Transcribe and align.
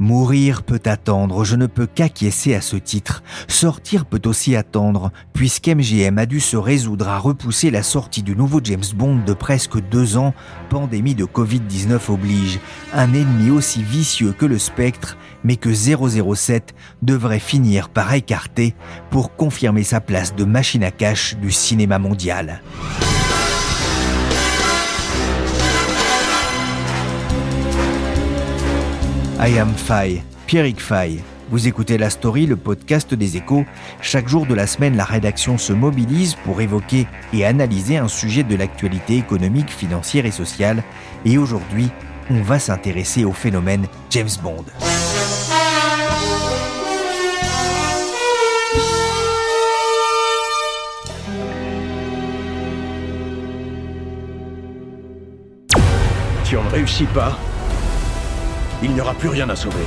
Mourir 0.00 0.62
peut 0.62 0.80
attendre, 0.86 1.44
je 1.44 1.56
ne 1.56 1.66
peux 1.66 1.86
qu'acquiescer 1.86 2.54
à 2.54 2.62
ce 2.62 2.76
titre. 2.76 3.22
Sortir 3.48 4.06
peut 4.06 4.22
aussi 4.24 4.56
attendre, 4.56 5.12
puisqu'MGM 5.34 6.16
a 6.16 6.24
dû 6.24 6.40
se 6.40 6.56
résoudre 6.56 7.06
à 7.06 7.18
repousser 7.18 7.70
la 7.70 7.82
sortie 7.82 8.22
du 8.22 8.34
nouveau 8.34 8.62
James 8.64 8.82
Bond 8.94 9.20
de 9.26 9.34
presque 9.34 9.78
deux 9.90 10.16
ans, 10.16 10.32
pandémie 10.70 11.14
de 11.14 11.26
Covid-19 11.26 12.10
oblige. 12.10 12.60
Un 12.94 13.12
ennemi 13.12 13.50
aussi 13.50 13.82
vicieux 13.82 14.32
que 14.32 14.46
le 14.46 14.58
spectre, 14.58 15.18
mais 15.44 15.56
que 15.56 15.74
007 15.74 16.74
devrait 17.02 17.38
finir 17.38 17.90
par 17.90 18.14
écarter 18.14 18.74
pour 19.10 19.36
confirmer 19.36 19.82
sa 19.82 20.00
place 20.00 20.34
de 20.34 20.44
machine 20.44 20.82
à 20.82 20.90
cash 20.90 21.36
du 21.36 21.50
cinéma 21.50 21.98
mondial. 21.98 22.62
I 29.42 29.58
am 29.58 29.72
Fay, 29.72 30.22
Pierrick 30.46 30.82
Fay. 30.82 31.18
Vous 31.48 31.66
écoutez 31.66 31.96
La 31.96 32.10
Story, 32.10 32.44
le 32.44 32.56
podcast 32.56 33.14
des 33.14 33.38
échos. 33.38 33.64
Chaque 34.02 34.28
jour 34.28 34.44
de 34.44 34.52
la 34.52 34.66
semaine, 34.66 34.98
la 34.98 35.04
rédaction 35.04 35.56
se 35.56 35.72
mobilise 35.72 36.34
pour 36.44 36.60
évoquer 36.60 37.06
et 37.32 37.46
analyser 37.46 37.96
un 37.96 38.06
sujet 38.06 38.42
de 38.42 38.54
l'actualité 38.54 39.16
économique, 39.16 39.70
financière 39.70 40.26
et 40.26 40.30
sociale. 40.30 40.82
Et 41.24 41.38
aujourd'hui, 41.38 41.88
on 42.28 42.42
va 42.42 42.58
s'intéresser 42.58 43.24
au 43.24 43.32
phénomène 43.32 43.86
James 44.10 44.28
Bond. 44.42 44.66
Si 56.44 56.56
on 56.56 56.64
ne 56.64 56.68
réussit 56.68 57.08
pas, 57.14 57.38
il 58.82 58.92
n'y 58.92 59.00
aura 59.00 59.14
plus 59.14 59.28
rien 59.28 59.48
à 59.48 59.56
sauver. 59.56 59.84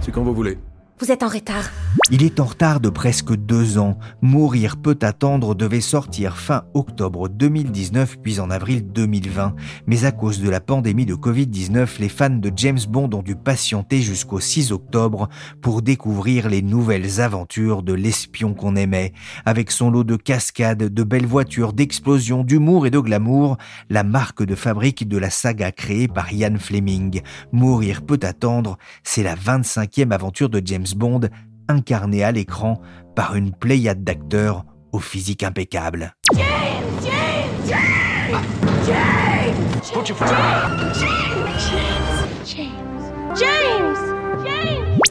C'est 0.00 0.10
quand 0.10 0.22
vous 0.22 0.34
voulez. 0.34 0.58
Vous 1.00 1.10
êtes 1.10 1.24
en 1.24 1.28
retard. 1.28 1.72
Il 2.12 2.22
est 2.22 2.38
en 2.38 2.44
retard 2.44 2.78
de 2.78 2.88
presque 2.88 3.34
deux 3.34 3.78
ans. 3.78 3.98
Mourir 4.22 4.76
peut 4.76 4.98
attendre 5.02 5.56
devait 5.56 5.80
sortir 5.80 6.36
fin 6.36 6.64
octobre 6.72 7.28
2019 7.28 8.18
puis 8.22 8.38
en 8.38 8.48
avril 8.48 8.86
2020. 8.92 9.56
Mais 9.88 10.04
à 10.04 10.12
cause 10.12 10.40
de 10.40 10.48
la 10.48 10.60
pandémie 10.60 11.04
de 11.04 11.16
Covid-19, 11.16 11.98
les 11.98 12.08
fans 12.08 12.30
de 12.30 12.52
James 12.54 12.78
Bond 12.88 13.10
ont 13.12 13.22
dû 13.22 13.34
patienter 13.34 14.02
jusqu'au 14.02 14.38
6 14.38 14.70
octobre 14.70 15.28
pour 15.62 15.82
découvrir 15.82 16.48
les 16.48 16.62
nouvelles 16.62 17.20
aventures 17.20 17.82
de 17.82 17.92
l'espion 17.92 18.54
qu'on 18.54 18.76
aimait. 18.76 19.12
Avec 19.44 19.72
son 19.72 19.90
lot 19.90 20.04
de 20.04 20.16
cascades, 20.16 20.94
de 20.94 21.02
belles 21.02 21.26
voitures, 21.26 21.72
d'explosions, 21.72 22.44
d'humour 22.44 22.86
et 22.86 22.90
de 22.90 23.00
glamour, 23.00 23.56
la 23.90 24.04
marque 24.04 24.44
de 24.44 24.54
fabrique 24.54 25.08
de 25.08 25.18
la 25.18 25.30
saga 25.30 25.72
créée 25.72 26.06
par 26.06 26.32
Ian 26.32 26.56
Fleming. 26.56 27.20
Mourir 27.50 28.02
peut 28.02 28.20
attendre, 28.22 28.78
c'est 29.02 29.24
la 29.24 29.34
25e 29.34 30.12
aventure 30.12 30.48
de 30.48 30.62
James 30.64 30.83
Bond 30.94 31.22
incarné 31.68 32.22
à 32.24 32.32
l'écran 32.32 32.80
par 33.14 33.36
une 33.36 33.52
pléiade 33.52 34.04
d'acteurs 34.04 34.64
au 34.92 34.98
physique 34.98 35.42
impeccable. 35.42 36.14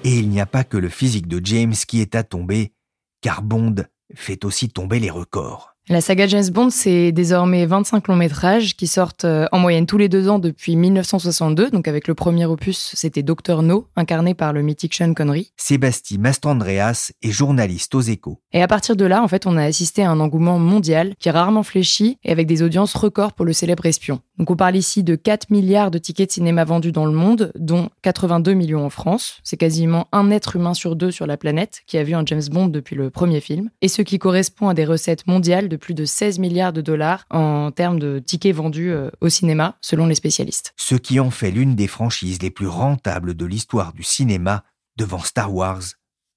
Et 0.04 0.18
il 0.18 0.30
n'y 0.30 0.42
a 0.42 0.46
pas 0.46 0.64
que 0.64 0.78
le 0.78 0.90
physique 0.90 1.28
de 1.28 1.42
James 1.44 1.74
qui 1.74 2.02
est 2.02 2.16
à 2.16 2.24
tomber, 2.24 2.74
car 3.22 3.42
Bond 3.42 3.76
fait 4.16 4.46
aussi 4.46 4.70
tomber 4.70 5.00
les 5.00 5.10
records. 5.10 5.73
La 5.90 6.00
saga 6.00 6.28
James 6.28 6.48
Bond, 6.50 6.70
c'est 6.70 7.12
désormais 7.12 7.66
25 7.66 8.08
longs 8.08 8.16
métrages 8.16 8.78
qui 8.78 8.88
sortent 8.88 9.26
euh, 9.26 9.48
en 9.52 9.60
moyenne 9.60 9.86
tous 9.86 9.98
les 9.98 10.08
deux 10.08 10.30
ans 10.30 10.40
depuis 10.40 10.78
1962. 10.78 11.72
Donc 11.72 11.90
avec 11.90 12.08
le 12.08 12.14
premier 12.14 12.46
opus, 12.46 12.94
c'était 12.96 13.22
Dr 13.22 13.64
No, 13.64 13.88
incarné 13.98 14.34
par 14.34 14.54
le 14.54 14.62
mythique 14.62 14.94
Sean 14.94 15.14
Connery. 15.14 15.52
Sébastien 15.58 16.20
Mastrandreas 16.20 17.12
est 17.22 17.32
journaliste 17.32 17.96
aux 17.96 18.02
échos. 18.02 18.40
Et 18.54 18.62
à 18.62 18.68
partir 18.70 18.96
de 18.96 19.04
là, 19.04 19.22
en 19.22 19.28
fait, 19.28 19.46
on 19.46 19.58
a 19.58 19.64
assisté 19.66 20.04
à 20.04 20.10
un 20.10 20.22
engouement 20.22 20.58
mondial 20.58 21.16
qui 21.20 21.28
est 21.28 21.34
rarement 21.34 21.64
fléchi 21.64 22.18
et 22.24 22.32
avec 22.32 22.48
des 22.48 22.64
audiences 22.64 22.94
records 22.94 23.34
pour 23.34 23.44
le 23.44 23.52
célèbre 23.52 23.86
espion. 23.86 24.22
Donc 24.40 24.50
on 24.50 24.56
parle 24.56 24.78
ici 24.78 25.04
de 25.04 25.16
4 25.16 25.52
milliards 25.52 25.92
de 25.92 25.98
tickets 25.98 26.30
de 26.30 26.34
cinéma 26.34 26.64
vendus 26.64 26.94
dans 26.94 27.06
le 27.06 27.12
monde, 27.12 27.52
dont 27.56 27.90
82 28.04 28.54
millions 28.54 28.86
en 28.86 28.90
France. 28.90 29.40
C'est 29.44 29.58
quasiment 29.58 30.08
un 30.14 30.32
être 30.32 30.56
humain 30.56 30.74
sur 30.74 30.96
deux 30.96 31.12
sur 31.12 31.28
la 31.28 31.36
planète 31.36 31.82
qui 31.88 31.98
a 31.98 32.04
vu 32.04 32.16
un 32.16 32.26
James 32.26 32.42
Bond 32.50 32.68
depuis 32.68 32.96
le 32.96 33.10
premier 33.10 33.42
film. 33.42 33.70
Et 33.82 33.90
ce 33.90 34.02
qui 34.02 34.18
correspond 34.18 34.70
à 34.70 34.74
des 34.74 34.86
recettes 34.86 35.28
mondiales 35.28 35.68
de 35.68 35.73
plus 35.78 35.94
de 35.94 36.06
16 36.06 36.40
milliards 36.40 36.74
de 36.74 36.82
dollars 36.82 37.26
en 37.30 37.72
termes 37.72 38.00
de 38.00 38.20
tickets 38.20 38.56
vendus 38.56 38.92
euh, 38.92 39.10
au 39.22 39.30
cinéma, 39.30 39.78
selon 39.82 40.06
les 40.06 40.16
spécialistes. 40.16 40.74
Ce 40.78 40.96
qui 40.96 41.20
en 41.20 41.32
fait 41.32 41.52
l'une 41.52 41.76
des 41.76 41.88
franchises 41.88 42.42
les 42.42 42.52
plus 42.52 42.68
rentables 42.68 43.34
de 43.34 43.46
l'histoire 43.46 43.94
du 43.94 44.04
cinéma 44.04 44.64
devant 44.98 45.20
Star 45.20 45.54
Wars 45.54 45.82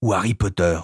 ou 0.03 0.13
Harry 0.13 0.35
Potter. 0.35 0.79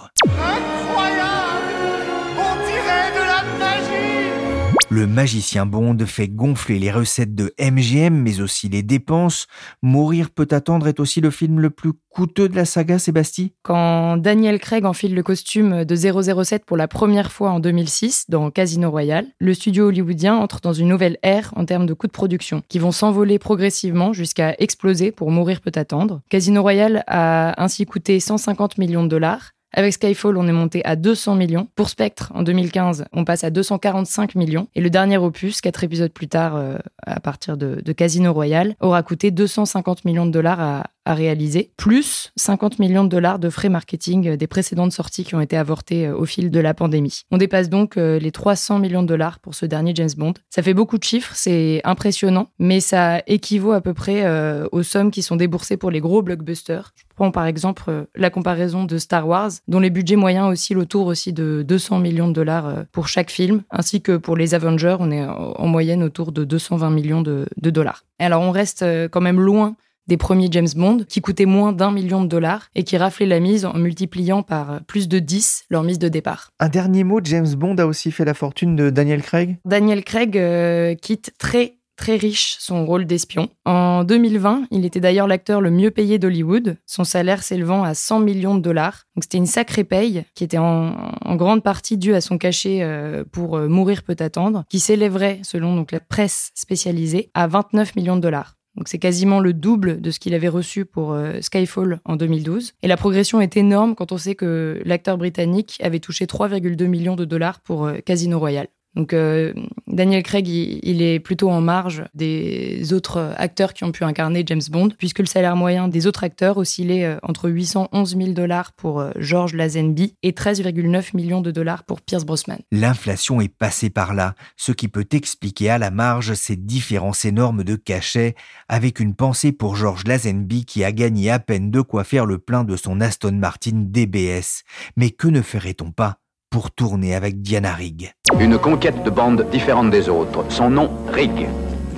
Le 4.95 5.07
magicien 5.07 5.65
Bond 5.65 5.97
fait 6.05 6.27
gonfler 6.27 6.77
les 6.77 6.91
recettes 6.91 7.33
de 7.33 7.51
MGM, 7.59 8.13
mais 8.13 8.41
aussi 8.41 8.69
les 8.69 8.83
dépenses. 8.83 9.47
Mourir 9.81 10.29
peut 10.29 10.47
attendre 10.51 10.87
est 10.87 10.99
aussi 10.99 11.19
le 11.19 11.31
film 11.31 11.59
le 11.59 11.71
plus 11.71 11.93
coûteux 12.11 12.47
de 12.47 12.55
la 12.55 12.63
saga, 12.63 12.99
Sébastien 12.99 13.47
Quand 13.63 14.17
Daniel 14.17 14.59
Craig 14.59 14.85
enfile 14.85 15.15
le 15.15 15.23
costume 15.23 15.83
de 15.83 15.95
007 15.95 16.63
pour 16.63 16.77
la 16.77 16.87
première 16.87 17.31
fois 17.31 17.49
en 17.49 17.59
2006 17.59 18.25
dans 18.29 18.51
Casino 18.51 18.91
Royale, 18.91 19.25
le 19.39 19.55
studio 19.55 19.87
hollywoodien 19.87 20.35
entre 20.35 20.61
dans 20.61 20.73
une 20.73 20.89
nouvelle 20.89 21.17
ère 21.23 21.51
en 21.55 21.65
termes 21.65 21.87
de 21.87 21.95
coûts 21.95 22.05
de 22.05 22.11
production, 22.11 22.61
qui 22.69 22.77
vont 22.77 22.91
s'envoler 22.91 23.39
progressivement 23.39 24.13
jusqu'à 24.13 24.53
exploser 24.59 25.11
pour 25.11 25.31
Mourir 25.31 25.61
peut 25.61 25.71
attendre. 25.73 26.21
Casino 26.29 26.61
Royale 26.61 27.03
a 27.07 27.59
ainsi 27.59 27.87
coûté 27.87 28.19
150 28.19 28.77
millions 28.77 29.03
de 29.03 29.09
dollars, 29.09 29.53
avec 29.73 29.93
Skyfall, 29.93 30.37
on 30.37 30.47
est 30.47 30.53
monté 30.53 30.85
à 30.85 30.95
200 30.95 31.35
millions. 31.35 31.67
Pour 31.75 31.89
Spectre, 31.89 32.31
en 32.35 32.43
2015, 32.43 33.05
on 33.11 33.25
passe 33.25 33.43
à 33.43 33.49
245 33.49 34.35
millions. 34.35 34.67
Et 34.75 34.81
le 34.81 34.91
dernier 34.91 35.17
opus, 35.17 35.61
quatre 35.61 35.83
épisodes 35.83 36.11
plus 36.11 36.27
tard, 36.27 36.55
euh, 36.55 36.77
à 37.05 37.19
partir 37.19 37.57
de, 37.57 37.81
de, 37.83 37.91
Casino 37.91 38.31
Royale, 38.31 38.75
aura 38.79 39.01
coûté 39.01 39.31
250 39.31 40.05
millions 40.05 40.27
de 40.27 40.31
dollars 40.31 40.59
à, 40.59 40.83
à, 41.05 41.13
réaliser, 41.13 41.71
plus 41.77 42.31
50 42.35 42.79
millions 42.79 43.03
de 43.03 43.09
dollars 43.09 43.39
de 43.39 43.49
frais 43.49 43.69
marketing 43.69 44.35
des 44.35 44.47
précédentes 44.47 44.91
sorties 44.91 45.23
qui 45.23 45.35
ont 45.35 45.41
été 45.41 45.57
avortées 45.57 46.07
euh, 46.07 46.15
au 46.15 46.25
fil 46.25 46.51
de 46.51 46.59
la 46.59 46.73
pandémie. 46.73 47.21
On 47.31 47.37
dépasse 47.37 47.69
donc 47.69 47.97
euh, 47.97 48.19
les 48.19 48.31
300 48.31 48.79
millions 48.79 49.03
de 49.03 49.07
dollars 49.07 49.39
pour 49.39 49.55
ce 49.55 49.65
dernier 49.65 49.93
James 49.95 50.09
Bond. 50.17 50.33
Ça 50.49 50.61
fait 50.61 50.73
beaucoup 50.73 50.97
de 50.97 51.03
chiffres, 51.03 51.33
c'est 51.35 51.81
impressionnant, 51.83 52.49
mais 52.59 52.79
ça 52.79 53.21
équivaut 53.27 53.71
à 53.71 53.81
peu 53.81 53.93
près 53.93 54.25
euh, 54.25 54.67
aux 54.71 54.83
sommes 54.83 55.11
qui 55.11 55.21
sont 55.21 55.35
déboursées 55.35 55.77
pour 55.77 55.91
les 55.91 55.99
gros 55.99 56.21
blockbusters. 56.21 56.93
Je 57.13 57.15
prends 57.15 57.29
par 57.29 57.45
exemple 57.45 57.83
euh, 57.89 58.05
la 58.15 58.31
comparaison 58.31 58.85
de 58.85 58.97
Star 58.97 59.27
Wars, 59.27 59.51
dont 59.67 59.79
les 59.79 59.91
budgets 59.91 60.15
moyens 60.15 60.51
oscillent 60.51 60.77
autour 60.77 61.05
aussi 61.05 61.31
de 61.31 61.63
200 61.67 61.99
millions 61.99 62.27
de 62.27 62.33
dollars 62.33 62.65
euh, 62.65 62.83
pour 62.91 63.07
chaque 63.07 63.29
film, 63.29 63.61
ainsi 63.69 64.01
que 64.01 64.17
pour 64.17 64.35
les 64.35 64.55
Avengers, 64.55 64.97
on 64.99 65.11
est 65.11 65.23
en 65.23 65.67
moyenne 65.67 66.01
autour 66.01 66.31
de 66.31 66.43
220 66.43 66.89
millions 66.89 67.21
de, 67.21 67.45
de 67.61 67.69
dollars. 67.69 68.03
Alors 68.17 68.41
on 68.41 68.49
reste 68.49 68.81
euh, 68.81 69.07
quand 69.07 69.21
même 69.21 69.39
loin 69.39 69.75
des 70.07 70.17
premiers 70.17 70.49
James 70.51 70.69
Bond, 70.75 71.05
qui 71.07 71.21
coûtaient 71.21 71.45
moins 71.45 71.73
d'un 71.73 71.91
million 71.91 72.23
de 72.23 72.27
dollars 72.27 72.69
et 72.75 72.83
qui 72.83 72.97
raflaient 72.97 73.25
la 73.25 73.39
mise 73.39 73.65
en 73.65 73.73
multipliant 73.73 74.43
par 74.43 74.81
plus 74.85 75.07
de 75.07 75.19
10 75.19 75.65
leur 75.69 75.83
mise 75.83 75.99
de 75.99 76.09
départ. 76.09 76.49
Un 76.59 76.69
dernier 76.69 77.03
mot, 77.03 77.19
James 77.23 77.53
Bond 77.55 77.77
a 77.77 77.85
aussi 77.85 78.11
fait 78.11 78.25
la 78.25 78.33
fortune 78.33 78.75
de 78.75 78.89
Daniel 78.89 79.21
Craig? 79.21 79.57
Daniel 79.65 80.03
Craig 80.03 80.37
euh, 80.37 80.95
quitte 80.95 81.33
très 81.37 81.77
très 81.95 82.15
riche 82.15 82.55
son 82.59 82.85
rôle 82.85 83.05
d'espion. 83.05 83.49
En 83.65 84.03
2020, 84.03 84.63
il 84.71 84.85
était 84.85 84.99
d'ailleurs 84.99 85.27
l'acteur 85.27 85.61
le 85.61 85.71
mieux 85.71 85.91
payé 85.91 86.17
d'Hollywood, 86.17 86.77
son 86.85 87.03
salaire 87.03 87.43
s'élevant 87.43 87.83
à 87.83 87.93
100 87.93 88.19
millions 88.19 88.55
de 88.55 88.61
dollars. 88.61 89.03
Donc 89.15 89.23
c'était 89.23 89.37
une 89.37 89.45
sacrée 89.45 89.83
paye 89.83 90.25
qui 90.35 90.43
était 90.43 90.57
en, 90.57 90.95
en, 91.23 91.35
grande 91.35 91.63
partie 91.63 91.97
due 91.97 92.15
à 92.15 92.21
son 92.21 92.37
cachet 92.37 92.79
euh, 92.81 93.23
pour 93.31 93.57
euh, 93.57 93.67
Mourir 93.67 94.03
peut 94.03 94.15
attendre, 94.19 94.63
qui 94.69 94.79
s'élèverait, 94.79 95.39
selon 95.43 95.75
donc 95.75 95.91
la 95.91 95.99
presse 95.99 96.51
spécialisée, 96.55 97.29
à 97.33 97.47
29 97.47 97.95
millions 97.95 98.15
de 98.15 98.21
dollars. 98.21 98.55
Donc 98.75 98.87
c'est 98.87 98.99
quasiment 98.99 99.39
le 99.39 99.53
double 99.53 100.01
de 100.01 100.11
ce 100.11 100.19
qu'il 100.19 100.33
avait 100.33 100.47
reçu 100.47 100.85
pour 100.85 101.13
euh, 101.13 101.41
Skyfall 101.41 101.99
en 102.05 102.15
2012. 102.15 102.73
Et 102.81 102.87
la 102.87 102.97
progression 102.97 103.39
est 103.39 103.55
énorme 103.55 103.95
quand 103.95 104.11
on 104.11 104.17
sait 104.17 104.35
que 104.35 104.81
l'acteur 104.85 105.17
britannique 105.17 105.79
avait 105.83 105.99
touché 105.99 106.25
3,2 106.25 106.85
millions 106.87 107.15
de 107.15 107.25
dollars 107.25 107.59
pour 107.61 107.85
euh, 107.85 107.99
Casino 107.99 108.39
Royale. 108.39 108.67
Donc 108.95 109.13
euh, 109.13 109.53
Daniel 109.87 110.21
Craig, 110.23 110.47
il, 110.47 111.01
est 111.01 111.19
plutôt 111.19 111.49
en 111.49 111.61
marge 111.61 112.03
des 112.13 112.93
autres 112.93 113.33
acteurs 113.37 113.73
qui 113.73 113.83
ont 113.83 113.91
pu 113.91 114.03
incarner 114.03 114.43
James 114.45 114.61
Bond, 114.69 114.89
puisque 114.97 115.19
le 115.19 115.25
salaire 115.25 115.55
moyen 115.55 115.87
des 115.87 116.05
autres 116.05 116.23
acteurs 116.23 116.57
oscillait 116.57 117.05
euh, 117.05 117.17
entre 117.23 117.49
811 117.49 118.17
000 118.17 118.31
dollars 118.33 118.73
pour 118.73 118.99
euh, 118.99 119.11
George 119.17 119.55
Lazenby 119.55 120.15
et 120.21 120.31
13,9 120.31 121.15
millions 121.15 121.41
de 121.41 121.51
dollars 121.51 121.83
pour 121.83 122.01
Pierce 122.01 122.25
Brosnan. 122.25 122.59
L'inflation 122.71 123.41
est 123.41 123.53
passée 123.53 123.89
par 123.89 124.13
là, 124.13 124.35
ce 124.57 124.71
qui 124.71 124.87
peut 124.87 125.07
expliquer 125.11 125.71
à 125.71 125.77
la 125.77 125.89
marge 125.89 126.33
ces 126.35 126.55
différences 126.55 127.25
énormes 127.25 127.63
de 127.63 127.75
cachets, 127.75 128.35
avec 128.69 128.99
une 128.99 129.15
pensée 129.15 129.51
pour 129.51 129.75
George 129.75 130.03
Lazenby 130.05 130.65
qui 130.65 130.83
a 130.83 130.91
gagné 130.91 131.31
à 131.31 131.39
peine 131.39 131.71
de 131.71 131.81
quoi 131.81 132.03
faire 132.03 132.25
le 132.25 132.37
plein 132.37 132.63
de 132.63 132.75
son 132.75 133.01
Aston 133.01 133.33
Martin 133.33 133.71
DBS. 133.73 134.63
Mais 134.97 135.09
que 135.09 135.27
ne 135.27 135.41
ferait-on 135.41 135.91
pas? 135.91 136.19
Pour 136.53 136.69
tourner 136.69 137.15
avec 137.15 137.41
Diana 137.41 137.73
Rigg. 137.73 138.13
Une 138.39 138.59
conquête 138.59 139.03
de 139.03 139.09
bande 139.09 139.49
différente 139.49 139.89
des 139.89 140.07
autres. 140.07 140.45
Son 140.49 140.69
nom, 140.69 140.91
Rigg. 141.11 141.49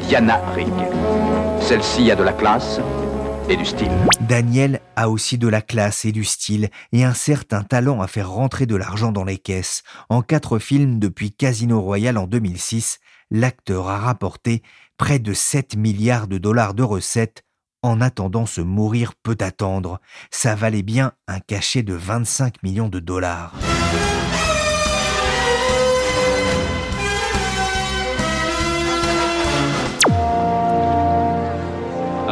Diana 0.08 0.40
Rigg. 0.56 0.72
Celle-ci 1.60 2.10
a 2.10 2.16
de 2.16 2.24
la 2.24 2.32
classe 2.32 2.80
et 3.50 3.58
du 3.58 3.66
style. 3.66 3.92
Daniel 4.22 4.80
a 4.96 5.10
aussi 5.10 5.38
de 5.38 5.50
la 5.50 5.62
classe 5.62 6.06
et 6.06 6.14
du 6.14 6.24
style 6.24 6.70
et 6.94 7.04
un 7.04 7.14
certain 7.14 7.64
talent 7.64 8.00
à 8.00 8.08
faire 8.08 8.32
rentrer 8.32 8.66
de 8.66 8.78
l'argent 8.78 9.12
dans 9.12 9.26
les 9.26 9.38
caisses. 9.38 9.84
En 10.08 10.22
quatre 10.22 10.58
films 10.58 11.00
depuis 11.00 11.34
Casino 11.34 11.82
Royale 11.82 12.18
en 12.18 12.26
2006, 12.26 13.00
l'acteur 13.32 13.90
a 13.90 13.98
rapporté 13.98 14.64
près 14.98 15.20
de 15.20 15.34
7 15.34 15.76
milliards 15.76 16.30
de 16.30 16.38
dollars 16.38 16.76
de 16.76 16.84
recettes. 16.84 17.44
En 17.84 18.00
attendant 18.00 18.46
se 18.46 18.62
mourir 18.62 19.16
peut 19.22 19.38
attendre. 19.42 20.00
Ça 20.32 20.56
valait 20.56 20.82
bien 20.82 21.12
un 21.28 21.42
cachet 21.42 21.84
de 21.84 21.94
25 21.94 22.64
millions 22.64 22.88
de 22.88 23.00
dollars. 23.00 23.54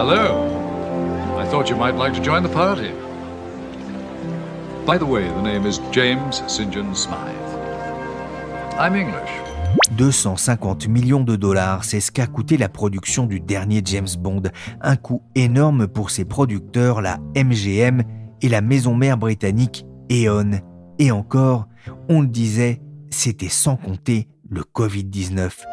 Hello. 0.05 1.39
I 1.39 1.45
thought 1.45 1.69
you 1.69 1.77
might 1.77 1.95
like 1.95 2.13
to 2.13 2.21
join 2.21 2.43
the 2.43 2.49
party. 2.49 2.91
By 4.85 4.97
the 4.97 5.05
way, 5.05 5.29
the 5.29 5.41
name 5.41 5.65
is 5.65 5.79
James 5.93 6.43
St. 6.45 6.69
John 6.73 6.93
Smythe. 6.93 7.33
I'm 8.77 8.97
English. 8.97 9.29
250 9.97 10.89
millions 10.89 11.23
de 11.23 11.37
dollars, 11.37 11.85
c'est 11.85 12.01
ce 12.01 12.11
qu'a 12.11 12.27
coûté 12.27 12.57
la 12.57 12.67
production 12.67 13.27
du 13.27 13.39
dernier 13.39 13.81
James 13.85 14.09
Bond. 14.19 14.43
Un 14.81 14.97
coût 14.97 15.23
énorme 15.35 15.87
pour 15.87 16.09
ses 16.09 16.25
producteurs, 16.25 17.01
la 17.01 17.19
MGM 17.37 18.03
et 18.41 18.49
la 18.49 18.59
maison 18.59 18.95
mère 18.95 19.17
britannique 19.17 19.85
E.ON. 20.11 20.59
Et 20.99 21.11
encore, 21.11 21.69
on 22.09 22.19
le 22.19 22.27
disait, 22.27 22.81
c'était 23.09 23.47
sans 23.47 23.77
compter 23.77 24.27
le 24.49 24.63
Covid-19. 24.63 25.63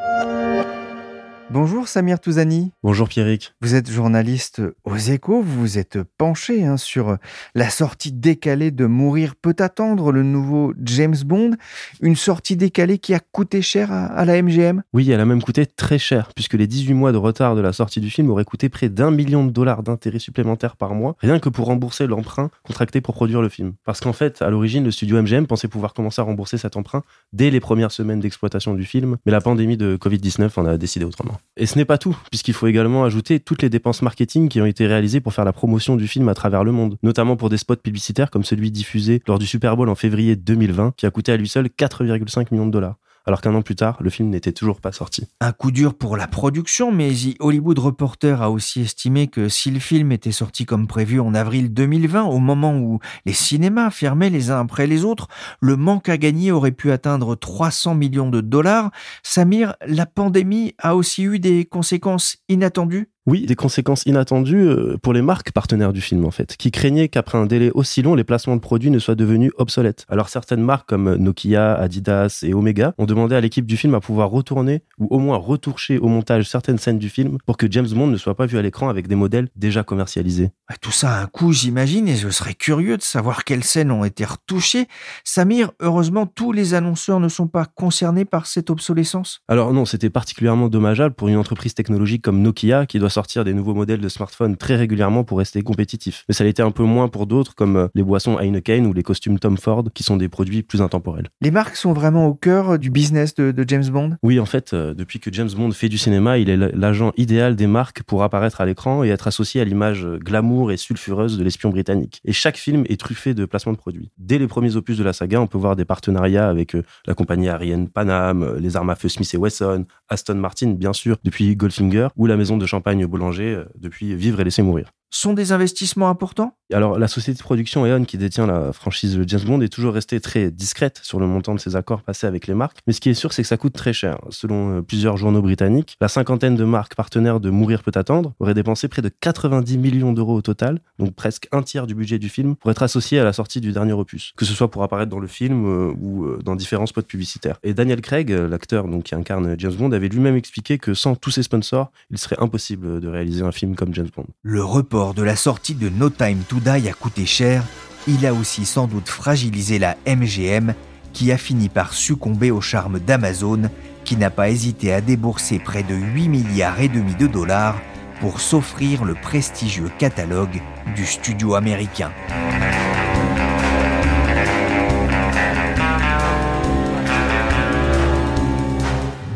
Bonjour 1.53 1.89
Samir 1.89 2.21
Touzani. 2.21 2.71
Bonjour 2.85 3.09
Pierrick. 3.09 3.55
Vous 3.61 3.75
êtes 3.75 3.91
journaliste 3.91 4.63
aux 4.85 4.97
échos, 4.97 5.43
vous 5.43 5.61
vous 5.61 5.79
êtes 5.79 5.99
penché 6.17 6.65
hein, 6.65 6.77
sur 6.77 7.17
la 7.57 7.71
sortie 7.71 8.13
décalée 8.13 8.71
de 8.71 8.87
Mourir 8.87 9.35
peut 9.35 9.57
attendre, 9.59 10.13
le 10.13 10.23
nouveau 10.23 10.73
James 10.85 11.17
Bond, 11.27 11.57
une 12.03 12.15
sortie 12.15 12.55
décalée 12.55 12.99
qui 12.99 13.15
a 13.15 13.19
coûté 13.19 13.63
cher 13.63 13.91
à, 13.91 14.25
la 14.25 14.41
MGM 14.41 14.85
Oui, 14.93 15.11
elle 15.11 15.19
a 15.19 15.25
même 15.25 15.43
coûté 15.43 15.67
très 15.67 15.99
cher, 15.99 16.31
puisque 16.37 16.55
les 16.55 16.69
18 16.69 16.95
mois 16.95 17.11
de 17.11 17.17
retard 17.17 17.57
de 17.57 17.61
la 17.61 17.73
sortie 17.73 18.01
du 18.01 18.11
film 18.11 18.31
auraient 18.31 18.45
coûté 18.45 18.69
près 18.69 18.89
d'un 18.89 19.11
million 19.11 19.45
de 19.45 19.51
dollars 19.51 19.83
d'intérêts 19.83 20.21
supplémentaires 20.21 20.77
par 20.77 20.95
mois, 20.95 21.17
rien 21.19 21.41
que 21.41 21.49
pour 21.49 21.67
rembourser 21.67 22.07
l'emprunt 22.07 22.51
contracté 22.63 23.01
pour 23.01 23.15
produire 23.15 23.43
le 23.43 23.49
film. 23.49 23.73
Parce 23.85 23.99
qu'en 23.99 24.13
fait, 24.13 24.41
à 24.41 24.51
l'origine, 24.51 24.85
le 24.85 24.93
studio 24.93 25.21
MGM 25.21 25.49
pensait 25.49 25.67
pouvoir 25.67 25.95
commencer 25.95 26.21
à 26.21 26.25
rembourser 26.25 26.59
cet 26.59 26.77
emprunt 26.77 27.03
dès 27.33 27.51
les 27.51 27.59
premières 27.59 27.91
semaines 27.91 28.21
d'exploitation 28.21 28.75
du 28.75 28.85
film, 28.85 29.17
mais 29.27 29.33
la 29.33 29.41
pandémie 29.41 29.77
de 29.77 29.97
Covid-19 29.97 30.51
en 30.55 30.67
a 30.67 30.79
décidé 30.79 31.05
autrement. 31.05 31.40
Et 31.57 31.67
ce 31.67 31.77
n'est 31.77 31.85
pas 31.85 31.99
tout, 31.99 32.17
puisqu'il 32.31 32.55
faut 32.55 32.67
également 32.69 33.05
ajouter 33.05 33.41
toutes 33.41 33.63
les 33.63 33.69
dépenses 33.69 34.03
marketing 34.03 34.49
qui 34.49 34.61
ont 34.61 34.67
été 34.67 34.87
réalisées 34.87 35.21
pour 35.21 35.35
faire 35.35 35.45
la 35.45 35.53
promotion 35.53 35.97
du 35.97 36.07
film 36.07 36.29
à 36.29 36.35
travers 36.35 36.65
le 36.65 36.73
monde, 36.73 36.97
notamment 37.03 37.37
pour 37.37 37.51
des 37.51 37.57
spots 37.57 37.77
publicitaires 37.77 38.31
comme 38.31 38.45
celui 38.45 38.71
diffusé 38.71 39.23
lors 39.27 39.39
du 39.39 39.47
Super 39.47 39.77
Bowl 39.77 39.89
en 39.89 39.95
février 39.95 40.37
2020, 40.37 40.95
qui 40.97 41.07
a 41.07 41.11
coûté 41.11 41.33
à 41.33 41.37
lui 41.37 41.49
seul 41.49 41.67
4,5 41.67 42.47
millions 42.53 42.67
de 42.67 42.71
dollars 42.71 42.97
alors 43.27 43.41
qu'un 43.41 43.55
an 43.55 43.63
plus 43.63 43.77
tard, 43.77 43.99
le 44.01 44.11
film 44.11 44.31
n'était 44.31 44.53
toujours 44.53 44.81
pas 44.81 44.93
sorti. 44.93 45.29
Un 45.41 45.53
coup 45.53 45.71
dur 45.71 45.95
pour 45.95 46.17
la 46.17 46.27
production, 46.27 46.93
mais 46.93 47.11
The 47.11 47.37
Hollywood 47.41 47.79
Reporter 47.79 48.43
a 48.43 48.51
aussi 48.51 48.83
estimé 48.83 49.29
que 49.29 49.49
si 49.49 49.71
le 49.71 49.79
film 49.79 50.13
était 50.13 50.33
sorti 50.33 50.65
comme 50.65 50.87
prévu 50.87 51.21
en 51.21 51.35
avril 51.35 51.73
2020, 51.73 52.25
au 52.25 52.39
moment 52.39 52.77
où 52.77 52.99
les 53.27 53.33
cinémas 53.33 53.91
fermaient 53.91 54.31
les 54.31 54.51
uns 54.51 54.61
après 54.61 54.87
les 54.87 55.05
autres, 55.05 55.29
le 55.61 55.77
manque 55.77 56.09
à 56.09 56.17
gagner 56.17 56.53
aurait 56.53 56.73
pu 56.73 56.91
atteindre 56.93 57.37
300 57.37 57.95
millions 57.95 58.31
de 58.31 58.41
dollars. 58.41 58.91
Samir, 59.23 59.75
la 59.87 60.07
pandémie 60.07 60.75
a 60.79 60.97
aussi 60.97 61.25
eu 61.25 61.39
des 61.39 61.65
conséquences 61.65 62.39
inattendues? 62.49 63.11
Oui, 63.27 63.47
des 63.47 63.55
conséquences 63.55 64.05
inattendues 64.07 64.69
euh, 64.69 64.97
pour 65.03 65.13
les 65.13 65.23
marques 65.23 65.53
partenaires 65.53 65.93
du 65.93 66.01
film 66.01 66.25
en 66.25 66.31
fait, 66.31 66.57
qui 66.57 66.71
craignaient 66.71 67.09
qu'après 67.09 67.39
un 67.39 67.47
délai 67.47 67.71
aussi 67.75 68.03
long, 68.03 68.15
les 68.15 68.25
placements 68.25 68.57
de 68.57 68.61
produits 68.61 68.91
ne 68.91 68.99
soient 68.99 69.15
devenus 69.15 69.53
obsolètes. 69.59 70.07
Alors 70.09 70.29
certaines 70.29 70.63
marques 70.63 70.89
comme 70.89 71.17
Nokia, 71.17 71.75
Adidas 71.75 72.41
et 72.43 72.55
Omega 72.55 72.95
ont 72.99 73.07
demandé 73.07 73.35
à 73.35 73.41
l'équipe 73.41 73.67
du 73.67 73.77
film 73.77 73.95
à 73.95 74.01
pouvoir 74.01 74.31
retourner 74.31 74.83
ou 74.99 75.07
au 75.11 75.19
moins 75.19 75.37
retoucher 75.37 75.99
au 75.99 76.09
montage 76.09 76.49
certaines 76.49 76.79
scènes 76.79 76.99
du 76.99 77.09
film 77.09 77.39
pour 77.47 77.57
que 77.57 77.71
James 77.71 77.89
Bond 77.89 78.07
ne 78.07 78.17
soit 78.17 78.35
pas 78.35 78.47
vu 78.47 78.59
à 78.59 78.63
l'écran 78.63 78.89
avec 78.89 79.07
des 79.07 79.17
modèles 79.17 79.49
déjà 79.55 79.83
commercialisés. 79.83 80.51
Tout 80.81 80.93
ça 80.93 81.17
a 81.17 81.23
un 81.23 81.27
coût, 81.27 81.53
j'imagine, 81.53 82.09
et 82.09 82.17
je 82.17 82.29
serais 82.31 82.55
curieux 82.55 82.97
de 82.97 83.03
savoir 83.03 83.45
quelles 83.45 83.65
scènes 83.65 83.91
ont 83.91 84.05
été 84.05 84.25
retouchées. 84.25 84.87
Samir, 85.25 85.73
heureusement, 85.81 86.27
tous 86.27 86.53
les 86.53 86.75
annonceurs 86.75 87.21
ne 87.21 87.29
sont 87.29 87.49
pas 87.49 87.67
concernés 87.67 88.25
par 88.25 88.47
cette 88.47 88.71
obsolescence. 88.71 89.41
Alors 89.49 89.73
non, 89.75 89.85
c'était 89.85 90.11
particulièrement 90.11 90.69
dommageable 90.69 91.15
pour 91.15 91.29
une 91.29 91.37
entreprise 91.37 91.75
technologique 91.75 92.23
comme 92.23 92.41
Nokia 92.41 92.87
qui 92.87 92.99
doit 92.99 93.10
sortir 93.11 93.45
des 93.45 93.55
nouveaux 93.55 93.75
modèles 93.75 94.01
de 94.01 94.09
smartphones 94.09 94.57
très 94.57 94.77
régulièrement 94.77 95.25
pour 95.25 95.39
rester 95.39 95.63
compétitif. 95.63 96.25
Mais 96.29 96.35
ça 96.35 96.45
l'était 96.45 96.63
un 96.63 96.71
peu 96.71 96.85
moins 96.85 97.09
pour 97.09 97.27
d'autres 97.27 97.55
comme 97.55 97.77
euh, 97.77 97.89
les 97.95 98.03
boissons 98.03 98.39
Heineken 98.39 98.87
ou 98.87 98.93
les 98.93 99.03
costumes 99.03 99.39
Tom 99.39 99.57
Ford 99.57 99.85
qui 99.95 100.03
sont 100.03 100.17
des 100.17 100.29
produits 100.29 100.63
plus 100.63 100.83
intemporels. 100.83 101.29
Les 101.41 101.51
marques 101.51 101.77
sont 101.77 101.93
vraiment 101.93 102.27
au 102.27 102.35
cœur 102.35 102.79
du 102.79 102.91
business 102.91 103.35
de, 103.35 103.65
James 103.67 103.89
Bond? 103.89 104.17
Oui, 104.23 104.41
en 104.41 104.47
fait, 104.47 104.73
euh, 104.73 104.95
depuis 104.95 105.21
que 105.21 105.33
James 105.33 105.51
Bond 105.55 105.71
fait 105.73 105.89
du 105.89 105.99
cinéma, 105.99 106.39
il 106.39 106.49
est 106.49 106.57
l'agent 106.57 107.13
idéal 107.17 107.57
des 107.57 107.67
marques 107.67 108.03
pour 108.03 108.23
apparaître 108.23 108.61
à 108.61 108.67
l'écran 108.67 109.05
et 109.05 109.09
être 109.09 109.29
associé 109.29 109.61
à 109.61 109.65
l'image 109.65 110.05
euh, 110.05 110.19
glamour 110.19 110.73
et 110.73 110.77
sulfureuse 110.77 111.39
de 111.39 111.45
l'espion 111.45 111.71
britannique. 111.71 112.21
Et 112.25 112.33
chaque 112.33 112.57
film 112.57 112.85
est 112.89 112.99
truffé 112.99 113.35
de 113.35 113.45
placements 113.45 113.73
de 113.73 113.79
produits. 113.79 114.11
Dès 114.19 114.39
les 114.39 114.47
premiers 114.47 114.77
opus 114.77 114.97
de 114.97 115.05
la 115.05 115.13
saga, 115.13 115.41
on 115.41 115.47
peut 115.47 115.59
voir 115.59 115.77
des 115.77 115.85
partenariats 115.85 116.49
avec 116.49 116.77
la 117.07 117.15
compagnie 117.15 117.49
Ariane 117.49 117.89
Panam, 117.89 118.57
les 118.59 118.77
armes 118.77 118.91
à 118.91 118.95
feu 118.95 119.09
Smith 119.09 119.35
Wesson, 119.39 119.85
Aston 120.09 120.35
Martin, 120.37 120.71
bien 120.73 120.93
sûr, 120.93 121.17
depuis 121.25 121.55
Goldfinger, 121.57 122.09
ou 122.17 122.27
la 122.27 122.37
maison 122.37 122.57
de 122.57 122.67
champagne 122.67 123.00
Boulanger 123.07 123.55
euh, 123.55 123.65
depuis 123.77 124.15
Vivre 124.15 124.41
et 124.41 124.45
laisser 124.45 124.63
mourir. 124.63 124.91
Sont 125.11 125.33
des 125.33 125.53
investissements 125.53 126.09
importants? 126.09 126.57
Alors, 126.73 126.99
la 126.99 127.09
société 127.09 127.37
de 127.37 127.43
production 127.43 127.85
E.ON, 127.85 128.05
qui 128.05 128.17
détient 128.17 128.47
la 128.47 128.73
franchise 128.73 129.19
James 129.27 129.41
Bond, 129.45 129.61
est 129.61 129.69
toujours 129.69 129.95
restée 129.95 130.21
très 130.21 130.51
discrète 130.51 131.01
sur 131.03 131.19
le 131.19 131.27
montant 131.27 131.55
de 131.55 131.61
ses 131.61 131.75
accords 131.75 132.03
passés 132.03 132.27
avec 132.27 132.47
les 132.47 132.55
marques. 132.55 132.79
Mais 132.87 132.93
ce 132.93 133.01
qui 133.01 133.11
est 133.11 133.15
sûr, 133.15 133.33
c'est 133.33 133.43
que 133.43 133.49
ça 133.49 133.57
coûte 133.57 133.73
très 133.73 133.93
cher. 133.93 134.19
Selon 134.31 134.79
euh, 134.79 134.83
plusieurs 134.83 135.17
journaux 135.17 135.43
britanniques, 135.43 135.97
la 136.01 136.09
cinquantaine 136.09 136.57
de 136.57 136.65
marques 136.65 136.95
partenaires 136.95 137.41
de 137.41 137.51
Mourir 137.51 137.83
peut 137.83 137.93
attendre 137.95 138.35
aurait 138.39 138.55
dépensé 138.55 138.89
près 138.89 139.03
de 139.03 139.09
90 139.09 139.79
millions 139.79 140.13
d'euros 140.13 140.37
au 140.37 140.43
total, 140.43 140.81
donc 140.99 141.15
presque 141.15 141.49
un 141.51 141.63
tiers 141.63 141.87
du 141.87 141.95
budget 141.95 142.19
du 142.19 142.29
film, 142.29 142.55
pour 142.57 142.71
être 142.71 142.83
associé 142.83 143.19
à 143.19 143.25
la 143.25 143.33
sortie 143.33 143.61
du 143.61 143.73
dernier 143.73 143.93
opus, 143.93 144.33
que 144.37 144.45
ce 144.45 144.55
soit 144.55 144.71
pour 144.71 144.83
apparaître 144.83 145.11
dans 145.11 145.19
le 145.19 145.27
film 145.27 145.67
euh, 145.67 145.93
ou 146.01 146.25
euh, 146.25 146.39
dans 146.45 146.55
différents 146.55 146.87
spots 146.87 147.03
publicitaires. 147.03 147.59
Et 147.65 147.75
Daniel 147.75 148.01
Craig, 148.01 148.31
l'acteur 148.31 148.87
qui 149.05 149.15
incarne 149.15 149.57
James 149.59 149.75
Bond, 149.75 149.93
avait 149.93 150.09
lui-même 150.09 150.37
expliqué 150.37 150.79
que 150.79 150.95
sans 150.95 151.17
tous 151.17 151.33
ses 151.33 151.43
sponsors, 151.43 151.91
il 152.11 152.19
serait 152.19 152.37
impossible 152.39 153.01
de 153.01 153.09
réaliser 153.09 153.43
un 153.43 153.53
film 153.53 153.75
comme 153.75 153.93
James 153.95 154.09
Bond. 154.15 154.27
Le 154.43 154.63
report 154.63 155.15
de 155.15 155.23
la 155.23 155.37
sortie 155.37 155.75
de 155.75 155.89
No 155.89 156.11
Time 156.11 156.39
to 156.49 156.60
A 156.67 156.79
coûté 156.93 157.25
cher, 157.25 157.65
il 158.07 158.27
a 158.27 158.35
aussi 158.35 158.67
sans 158.67 158.87
doute 158.87 159.09
fragilisé 159.09 159.79
la 159.79 159.97
MGM 160.07 160.75
qui 161.13 161.33
a 161.33 161.39
fini 161.39 161.69
par 161.69 161.95
succomber 161.95 162.51
au 162.51 162.61
charme 162.61 163.01
d'Amazon 163.01 163.63
qui 164.05 164.17
n'a 164.17 164.31
pas 164.31 164.51
hésité 164.51 164.93
à 164.93 165.01
débourser 165.01 165.59
près 165.59 165.83
de 165.83 165.95
8 165.95 166.29
milliards 166.29 166.81
et 166.81 166.89
demi 166.89 167.15
de 167.15 167.27
dollars 167.27 167.81
pour 168.21 168.41
s'offrir 168.41 169.05
le 169.05 169.15
prestigieux 169.15 169.91
catalogue 169.99 170.61
du 170.95 171.07
studio 171.07 171.55
américain. 171.55 172.13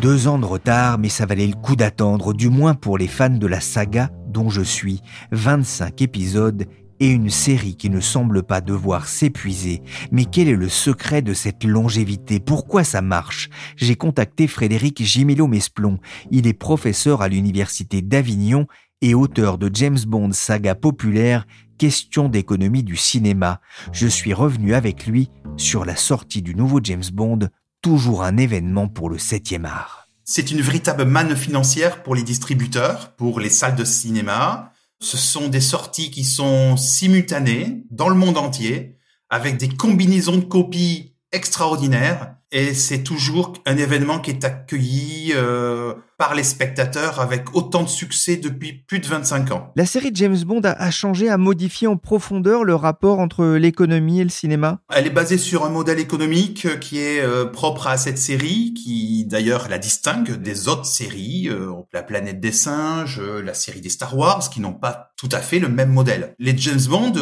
Deux 0.00 0.28
ans 0.28 0.38
de 0.38 0.44
retard, 0.44 0.98
mais 0.98 1.08
ça 1.08 1.24
valait 1.24 1.46
le 1.46 1.54
coup 1.54 1.74
d'attendre, 1.74 2.34
du 2.34 2.50
moins 2.50 2.74
pour 2.74 2.98
les 2.98 3.08
fans 3.08 3.30
de 3.30 3.46
la 3.46 3.60
saga 3.60 4.10
dont 4.28 4.50
je 4.50 4.62
suis, 4.62 5.00
25 5.30 6.02
épisodes 6.02 6.66
et 7.00 7.08
une 7.08 7.30
série 7.30 7.76
qui 7.76 7.90
ne 7.90 8.00
semble 8.00 8.42
pas 8.42 8.60
devoir 8.60 9.08
s'épuiser. 9.08 9.82
Mais 10.10 10.24
quel 10.24 10.48
est 10.48 10.56
le 10.56 10.68
secret 10.68 11.22
de 11.22 11.34
cette 11.34 11.64
longévité? 11.64 12.40
Pourquoi 12.40 12.84
ça 12.84 13.02
marche? 13.02 13.50
J'ai 13.76 13.96
contacté 13.96 14.46
Frédéric 14.46 15.02
Gimelo 15.02 15.46
Mesplon. 15.46 15.98
Il 16.30 16.46
est 16.46 16.52
professeur 16.52 17.22
à 17.22 17.28
l'université 17.28 18.02
d'Avignon 18.02 18.66
et 19.00 19.14
auteur 19.14 19.58
de 19.58 19.70
James 19.72 19.98
Bond 20.06 20.32
saga 20.32 20.74
populaire 20.74 21.46
Question 21.78 22.28
d'économie 22.28 22.84
du 22.84 22.96
cinéma. 22.96 23.60
Je 23.92 24.06
suis 24.06 24.32
revenu 24.32 24.74
avec 24.74 25.06
lui 25.06 25.30
sur 25.56 25.84
la 25.84 25.96
sortie 25.96 26.40
du 26.40 26.54
nouveau 26.54 26.78
James 26.82 27.02
Bond, 27.12 27.48
toujours 27.82 28.22
un 28.22 28.36
événement 28.36 28.86
pour 28.86 29.10
le 29.10 29.16
7e 29.16 29.64
art. 29.64 30.08
C'est 30.24 30.52
une 30.52 30.60
véritable 30.60 31.04
manne 31.04 31.36
financière 31.36 32.02
pour 32.02 32.14
les 32.14 32.22
distributeurs, 32.22 33.12
pour 33.16 33.40
les 33.40 33.50
salles 33.50 33.74
de 33.74 33.84
cinéma. 33.84 34.72
Ce 35.00 35.16
sont 35.16 35.48
des 35.48 35.60
sorties 35.60 36.10
qui 36.10 36.24
sont 36.24 36.76
simultanées 36.76 37.84
dans 37.90 38.08
le 38.08 38.14
monde 38.14 38.38
entier, 38.38 38.96
avec 39.28 39.56
des 39.56 39.68
combinaisons 39.68 40.38
de 40.38 40.44
copies 40.44 41.14
extraordinaires. 41.32 42.36
Et 42.52 42.72
c'est 42.74 43.02
toujours 43.02 43.54
un 43.66 43.76
événement 43.76 44.20
qui 44.20 44.30
est 44.30 44.44
accueilli 44.44 45.32
euh, 45.34 45.94
par 46.18 46.34
les 46.34 46.44
spectateurs 46.44 47.20
avec 47.20 47.54
autant 47.54 47.82
de 47.82 47.88
succès 47.88 48.36
depuis 48.36 48.72
plus 48.72 49.00
de 49.00 49.06
25 49.06 49.50
ans. 49.52 49.72
La 49.76 49.86
série 49.86 50.10
James 50.14 50.38
Bond 50.44 50.60
a, 50.64 50.90
changé, 50.90 51.28
a 51.28 51.38
modifié 51.38 51.88
en 51.88 51.96
profondeur 51.96 52.64
le 52.64 52.74
rapport 52.74 53.18
entre 53.18 53.44
l'économie 53.56 54.20
et 54.20 54.24
le 54.24 54.30
cinéma 54.30 54.78
Elle 54.94 55.06
est 55.06 55.10
basée 55.10 55.38
sur 55.38 55.64
un 55.64 55.70
modèle 55.70 55.98
économique 55.98 56.78
qui 56.80 56.98
est 56.98 57.20
euh, 57.20 57.46
propre 57.46 57.86
à 57.86 57.96
cette 57.96 58.18
série, 58.18 58.74
qui 58.74 59.24
d'ailleurs 59.24 59.68
la 59.68 59.78
distingue 59.78 60.36
des 60.36 60.68
autres 60.68 60.86
séries, 60.86 61.48
euh, 61.48 61.72
La 61.92 62.02
planète 62.02 62.40
des 62.40 62.52
singes, 62.52 63.20
la 63.20 63.54
série 63.54 63.80
des 63.80 63.88
Star 63.88 64.16
Wars, 64.16 64.50
qui 64.50 64.60
n'ont 64.60 64.72
pas 64.72 65.12
tout 65.16 65.28
à 65.32 65.40
fait 65.40 65.58
le 65.58 65.68
même 65.68 65.90
modèle. 65.90 66.34
Les 66.38 66.56
James 66.56 66.80
Bond 66.88 67.12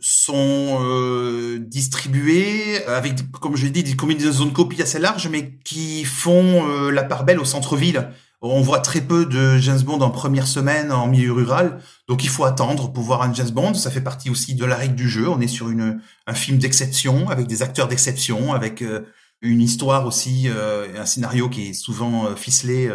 sont 0.00 1.58
distribués 1.60 2.84
avec, 2.86 3.30
comme 3.40 3.56
je 3.56 3.64
l'ai 3.64 3.70
dit, 3.70 3.82
des 3.82 3.96
combinaisons 3.96 4.46
de 4.46 4.52
copies 4.52 4.82
assez 4.82 4.98
larges, 4.98 5.28
mais 5.28 5.58
qui 5.64 6.04
font 6.04 6.90
la 6.90 7.02
part 7.02 7.24
belle 7.24 7.40
au 7.40 7.44
centre-ville. 7.44 8.10
On 8.42 8.62
voit 8.62 8.78
très 8.78 9.02
peu 9.02 9.26
de 9.26 9.58
James 9.58 9.82
Bond 9.82 10.00
en 10.00 10.08
première 10.08 10.46
semaine 10.46 10.92
en 10.92 11.06
milieu 11.06 11.32
rural, 11.32 11.78
donc 12.08 12.24
il 12.24 12.30
faut 12.30 12.44
attendre 12.44 12.90
pour 12.90 13.02
voir 13.02 13.20
un 13.20 13.34
James 13.34 13.50
Bond. 13.50 13.74
Ça 13.74 13.90
fait 13.90 14.00
partie 14.00 14.30
aussi 14.30 14.54
de 14.54 14.64
la 14.64 14.76
règle 14.76 14.94
du 14.94 15.10
jeu. 15.10 15.28
On 15.28 15.42
est 15.42 15.46
sur 15.46 15.68
une, 15.68 16.00
un 16.26 16.32
film 16.32 16.56
d'exception, 16.56 17.28
avec 17.28 17.46
des 17.46 17.60
acteurs 17.60 17.86
d'exception, 17.86 18.54
avec 18.54 18.80
euh, 18.80 19.00
une 19.42 19.60
histoire 19.60 20.06
aussi, 20.06 20.44
euh, 20.48 20.86
un 20.98 21.04
scénario 21.04 21.50
qui 21.50 21.68
est 21.68 21.72
souvent 21.74 22.28
euh, 22.28 22.34
ficelé 22.34 22.90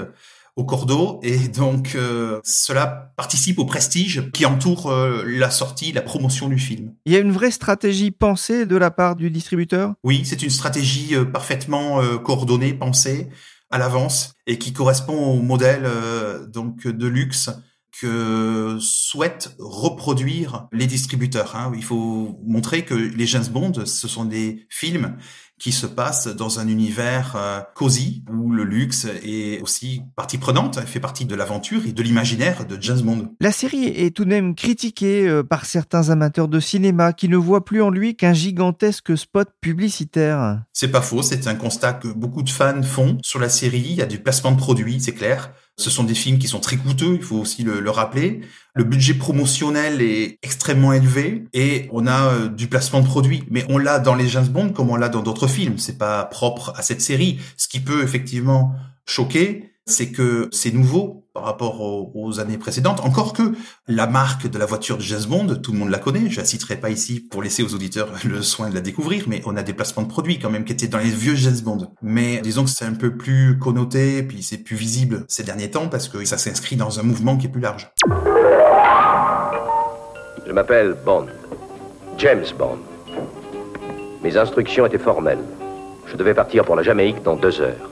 au 0.55 0.63
cordeau, 0.63 1.19
et 1.21 1.49
donc 1.49 1.97
cela 2.45 3.11
participe 3.17 3.59
au 3.59 3.65
prestige 3.65 4.31
qui 4.31 4.45
entoure 4.45 4.89
la 5.25 5.49
sortie, 5.49 5.91
la 5.91 6.01
promotion 6.01 6.47
du 6.47 6.57
film. 6.57 6.93
Il 7.05 7.11
y 7.11 7.17
a 7.17 7.19
une 7.19 7.33
vraie 7.33 7.51
stratégie 7.51 8.09
pensée 8.09 8.65
de 8.65 8.77
la 8.77 8.89
part 8.89 9.17
du 9.17 9.29
distributeur? 9.29 9.95
Oui, 10.05 10.21
c'est 10.23 10.43
une 10.43 10.49
stratégie 10.49 11.13
parfaitement 11.33 11.99
coordonnée, 12.19 12.73
pensée 12.73 13.27
à 13.69 13.77
l'avance 13.77 14.33
et 14.47 14.57
qui 14.57 14.73
correspond 14.73 15.17
au 15.17 15.41
modèle 15.41 15.83
euh, 15.85 16.45
donc 16.45 16.87
de 16.87 17.07
luxe 17.07 17.49
que 17.99 18.77
souhaitent 18.81 19.55
reproduire 19.57 20.67
les 20.73 20.85
distributeurs. 20.85 21.55
Hein. 21.55 21.71
Il 21.75 21.83
faut 21.83 22.39
montrer 22.43 22.83
que 22.83 22.93
les 22.93 23.25
James 23.25 23.47
Bond, 23.49 23.85
ce 23.85 24.07
sont 24.07 24.25
des 24.25 24.65
films 24.69 25.17
qui 25.59 25.71
se 25.71 25.85
passent 25.85 26.27
dans 26.27 26.59
un 26.59 26.67
univers 26.67 27.35
euh, 27.35 27.61
cosy 27.75 28.23
où 28.29 28.51
le 28.51 28.63
luxe 28.63 29.07
est 29.23 29.61
aussi 29.61 30.01
partie 30.15 30.37
prenante, 30.37 30.79
fait 30.81 30.99
partie 30.99 31.25
de 31.25 31.35
l'aventure 31.35 31.85
et 31.85 31.93
de 31.93 32.03
l'imaginaire 32.03 32.65
de 32.65 32.77
James 32.81 33.01
Bond. 33.01 33.29
La 33.39 33.51
série 33.51 33.85
est 33.87 34.15
tout 34.15 34.25
de 34.25 34.29
même 34.29 34.55
critiquée 34.55 35.27
euh, 35.27 35.43
par 35.43 35.65
certains 35.65 36.09
amateurs 36.09 36.47
de 36.47 36.59
cinéma 36.59 37.13
qui 37.13 37.29
ne 37.29 37.37
voient 37.37 37.63
plus 37.63 37.81
en 37.81 37.89
lui 37.89 38.15
qu'un 38.15 38.33
gigantesque 38.33 39.17
spot 39.17 39.49
publicitaire. 39.61 40.61
C'est 40.73 40.91
pas 40.91 41.01
faux, 41.01 41.21
c'est 41.21 41.47
un 41.47 41.55
constat 41.55 41.93
que 41.93 42.09
beaucoup 42.09 42.43
de 42.43 42.49
fans 42.49 42.83
font 42.83 43.17
sur 43.21 43.39
la 43.39 43.49
série. 43.49 43.85
Il 43.89 43.95
y 43.95 44.01
a 44.01 44.05
du 44.05 44.19
placement 44.19 44.51
de 44.51 44.57
produits, 44.57 44.99
c'est 44.99 45.13
clair. 45.13 45.51
Ce 45.77 45.89
sont 45.89 46.05
des 46.05 46.15
films 46.15 46.39
qui 46.39 46.47
sont 46.47 46.61
très 46.61 46.77
coûteux, 46.77 47.15
il 47.15 47.21
faut 47.21 47.37
aussi 47.37 47.63
le, 47.63 47.89
rappeler. 47.89 48.41
Le 48.75 48.85
budget 48.85 49.13
promotionnel 49.13 50.01
est 50.01 50.39
extrêmement 50.41 50.93
élevé 50.93 51.45
et 51.53 51.89
on 51.91 52.07
a 52.07 52.29
euh, 52.29 52.47
du 52.47 52.67
placement 52.67 53.01
de 53.01 53.05
produits. 53.05 53.43
Mais 53.49 53.65
on 53.67 53.77
l'a 53.77 53.99
dans 53.99 54.15
les 54.15 54.27
James 54.29 54.47
Bond 54.47 54.69
comme 54.69 54.89
on 54.89 54.95
l'a 54.95 55.09
dans 55.09 55.21
d'autres 55.21 55.47
films. 55.47 55.77
C'est 55.77 55.97
pas 55.97 56.23
propre 56.25 56.73
à 56.77 56.81
cette 56.81 57.01
série. 57.01 57.39
Ce 57.57 57.67
qui 57.67 57.81
peut 57.81 58.03
effectivement 58.03 58.73
choquer, 59.05 59.71
c'est 59.85 60.11
que 60.11 60.49
c'est 60.53 60.71
nouveau 60.71 61.24
par 61.35 61.43
rapport 61.43 61.81
aux, 61.81 62.39
années 62.39 62.57
précédentes. 62.57 63.01
Encore 63.03 63.33
que 63.33 63.43
la 63.89 64.07
marque 64.07 64.47
de 64.47 64.57
la 64.57 64.65
voiture 64.65 64.95
de 64.95 65.01
James 65.01 65.25
Bond, 65.27 65.55
tout 65.61 65.73
le 65.73 65.77
monde 65.77 65.89
la 65.89 65.99
connaît. 65.99 66.29
Je 66.29 66.39
la 66.39 66.45
citerai 66.45 66.77
pas 66.77 66.89
ici 66.89 67.19
pour 67.19 67.43
laisser 67.43 67.61
aux 67.61 67.75
auditeurs 67.75 68.07
le 68.23 68.41
soin 68.41 68.69
de 68.69 68.73
la 68.73 68.79
découvrir, 68.79 69.25
mais 69.27 69.41
on 69.45 69.57
a 69.57 69.61
des 69.61 69.73
placements 69.73 70.03
de 70.03 70.07
produits 70.07 70.39
quand 70.39 70.49
même 70.49 70.63
qui 70.63 70.71
étaient 70.71 70.87
dans 70.87 70.97
les 70.97 71.09
vieux 71.09 71.35
James 71.35 71.59
Bond. 71.61 71.89
Mais 72.01 72.39
disons 72.39 72.63
que 72.63 72.69
c'est 72.69 72.85
un 72.85 72.93
peu 72.93 73.17
plus 73.17 73.59
connoté, 73.59 74.23
puis 74.23 74.43
c'est 74.43 74.59
plus 74.59 74.77
visible 74.77 75.25
ces 75.27 75.43
derniers 75.43 75.69
temps 75.69 75.89
parce 75.89 76.07
que 76.07 76.23
ça 76.23 76.37
s'inscrit 76.37 76.77
dans 76.77 77.01
un 77.01 77.03
mouvement 77.03 77.35
qui 77.35 77.47
est 77.47 77.49
plus 77.49 77.61
large. 77.61 77.91
Je 80.47 80.51
m'appelle 80.53 80.95
Bond. 81.05 81.25
James 82.17 82.45
Bond. 82.57 82.79
Mes 84.23 84.37
instructions 84.37 84.85
étaient 84.85 84.97
formelles. 84.97 85.43
Je 86.07 86.15
devais 86.15 86.33
partir 86.33 86.63
pour 86.63 86.77
la 86.77 86.83
Jamaïque 86.83 87.21
dans 87.23 87.35
deux 87.35 87.59
heures. 87.59 87.91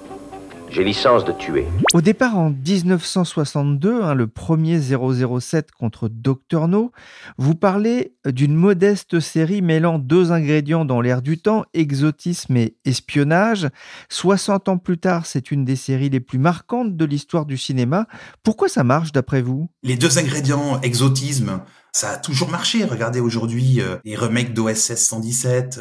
J'ai 0.74 0.84
licence 0.84 1.24
de 1.24 1.32
tuer. 1.32 1.68
Au 1.94 2.02
départ, 2.02 2.36
en 2.36 2.50
1962, 2.50 4.02
hein, 4.02 4.16
le 4.16 4.26
premier 4.26 4.80
007 4.82 5.72
contre 5.72 6.10
Dr 6.10 6.68
No, 6.68 6.92
vous 7.38 7.54
parlez 7.54 8.16
d'une 8.26 8.56
modeste 8.56 9.20
série 9.20 9.62
mêlant 9.62 10.00
deux 10.00 10.32
ingrédients 10.32 10.84
dans 10.84 11.00
l'air 11.00 11.22
du 11.22 11.38
temps, 11.38 11.64
exotisme 11.76 12.58
et 12.58 12.76
espionnage. 12.86 13.70
60 14.10 14.68
ans 14.68 14.80
plus 14.80 14.98
tard, 14.98 15.28
c'est 15.28 15.52
une 15.52 15.64
des 15.64 15.76
séries 15.76 16.10
les 16.10 16.20
plus 16.20 16.40
marquantes 16.40 16.98
de 16.98 17.06
l'histoire 17.06 17.46
du 17.46 17.58
cinéma. 17.58 18.08
Pourquoi 18.42 18.68
ça 18.68 18.84
marche 18.84 19.12
d'après 19.12 19.44
vous? 19.44 19.70
Les 19.84 19.96
deux 19.96 20.18
ingrédients, 20.18 20.82
exotisme, 20.82 21.62
ça 21.92 22.14
a 22.14 22.18
toujours 22.18 22.50
marché. 22.50 22.84
Regardez 22.84 23.20
aujourd'hui 23.20 23.80
euh, 23.80 23.98
les 24.06 24.16
remakes 24.16 24.56
d'OSS 24.56 24.96
117 24.96 25.80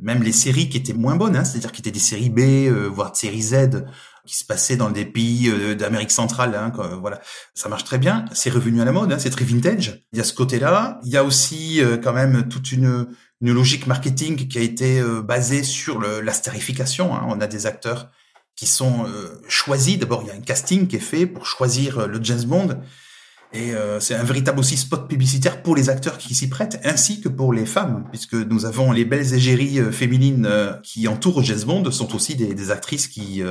même 0.00 0.22
les 0.22 0.32
séries 0.32 0.68
qui 0.68 0.76
étaient 0.76 0.92
moins 0.92 1.16
bonnes, 1.16 1.36
hein, 1.36 1.44
c'est-à-dire 1.44 1.72
qui 1.72 1.80
étaient 1.80 1.90
des 1.90 1.98
séries 1.98 2.30
B, 2.30 2.40
euh, 2.40 2.88
voire 2.88 3.12
de 3.12 3.16
séries 3.16 3.42
Z, 3.42 3.84
qui 4.28 4.36
se 4.36 4.44
passaient 4.44 4.76
dans 4.76 4.90
des 4.90 5.06
pays 5.06 5.48
euh, 5.48 5.74
d'Amérique 5.74 6.10
centrale. 6.10 6.54
Hein, 6.54 6.70
voilà, 7.00 7.20
ça 7.54 7.68
marche 7.70 7.84
très 7.84 7.96
bien. 7.96 8.26
C'est 8.32 8.50
revenu 8.50 8.80
à 8.82 8.84
la 8.84 8.92
mode, 8.92 9.10
hein, 9.10 9.18
c'est 9.18 9.30
très 9.30 9.44
vintage. 9.44 10.04
Il 10.12 10.18
y 10.18 10.20
a 10.20 10.24
ce 10.24 10.34
côté-là. 10.34 11.00
Il 11.04 11.10
y 11.10 11.16
a 11.16 11.24
aussi 11.24 11.82
euh, 11.82 11.96
quand 11.96 12.12
même 12.12 12.46
toute 12.48 12.70
une, 12.70 13.06
une 13.40 13.52
logique 13.52 13.86
marketing 13.86 14.46
qui 14.46 14.58
a 14.58 14.60
été 14.60 15.02
basée 15.24 15.62
sur 15.62 15.98
le, 15.98 16.20
la 16.20 16.32
starification. 16.32 17.16
Hein. 17.16 17.24
On 17.28 17.40
a 17.40 17.46
des 17.46 17.64
acteurs 17.64 18.10
qui 18.54 18.66
sont 18.66 19.06
choisis. 19.48 19.98
D'abord, 19.98 20.22
il 20.24 20.28
y 20.28 20.30
a 20.32 20.34
un 20.34 20.40
casting 20.40 20.88
qui 20.88 20.96
est 20.96 21.00
fait 21.00 21.26
pour 21.26 21.46
choisir 21.46 22.08
le 22.08 22.18
James 22.22 22.42
Bond. 22.42 22.80
Et 23.52 23.72
euh, 23.72 23.98
c'est 23.98 24.14
un 24.14 24.24
véritable 24.24 24.60
aussi 24.60 24.76
spot 24.76 25.08
publicitaire 25.08 25.62
pour 25.62 25.74
les 25.74 25.88
acteurs 25.88 26.18
qui 26.18 26.34
s'y 26.34 26.50
prêtent, 26.50 26.80
ainsi 26.84 27.20
que 27.20 27.30
pour 27.30 27.52
les 27.52 27.64
femmes, 27.64 28.04
puisque 28.10 28.34
nous 28.34 28.66
avons 28.66 28.92
les 28.92 29.06
belles 29.06 29.32
égéries 29.32 29.80
euh, 29.80 29.90
féminines 29.90 30.46
euh, 30.46 30.74
qui 30.82 31.08
entourent 31.08 31.42
James 31.42 31.64
Bond, 31.64 31.90
sont 31.90 32.14
aussi 32.14 32.36
des, 32.36 32.54
des 32.54 32.70
actrices 32.70 33.08
qui 33.08 33.42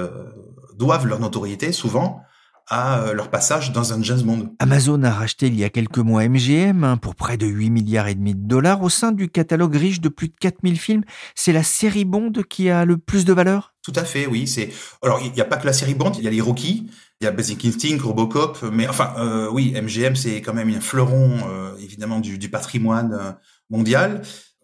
doivent 0.78 1.08
leur 1.08 1.20
notoriété 1.20 1.72
souvent 1.72 2.22
à 2.70 3.14
leur 3.14 3.30
passage 3.30 3.72
dans 3.72 3.94
un 3.94 4.04
James 4.04 4.22
Bond. 4.22 4.54
Amazon 4.60 5.02
a 5.04 5.12
racheté 5.12 5.48
il 5.48 5.56
y 5.56 5.64
a 5.64 5.70
quelques 5.70 6.00
mois 6.00 6.28
MGM 6.28 6.84
hein, 6.84 6.98
pour 6.98 7.16
près 7.16 7.38
de 7.38 7.46
8 7.46 7.70
milliards 7.70 8.08
et 8.08 8.16
demi 8.16 8.36
de 8.36 8.48
dollars 8.48 8.82
au 8.82 8.90
sein 8.90 9.12
du 9.12 9.30
catalogue 9.30 9.76
riche 9.76 10.02
de 10.02 10.10
plus 10.10 10.28
de 10.28 10.34
4000 10.40 10.78
films. 10.78 11.04
C'est 11.36 11.54
la 11.54 11.64
série 11.64 12.06
Bond 12.06 12.34
qui 12.50 12.70
a 12.70 12.86
le 12.86 12.98
plus 12.98 13.26
de 13.26 13.34
valeur? 13.34 13.74
Tout 13.84 13.94
à 13.96 14.04
fait, 14.04 14.26
oui. 14.26 14.48
C'est 14.48 14.70
alors 15.02 15.22
il 15.24 15.32
n'y 15.32 15.42
a 15.42 15.46
pas 15.46 15.58
que 15.58 15.66
la 15.66 15.74
série 15.74 15.96
Bond, 15.96 16.12
il 16.18 16.24
y 16.24 16.28
a 16.28 16.32
les 16.32 16.42
Rookies, 16.42 16.90
il 17.22 17.24
y 17.24 17.28
a 17.28 17.32
Basic 17.32 17.64
Instinct, 17.66 17.98
Robocop, 18.04 18.62
mais 18.72 18.88
enfin, 18.88 19.14
euh, 19.18 19.50
oui, 19.52 19.74
MGM, 19.74 20.16
c'est 20.16 20.42
quand 20.42 20.54
même 20.54 20.70
un 20.70 20.82
fleuron, 20.82 21.40
euh, 21.50 21.76
évidemment, 21.80 22.20
du, 22.20 22.38
du 22.38 22.50
patrimoine 22.50 23.14
euh, 23.14 23.32
mondial. 23.70 24.22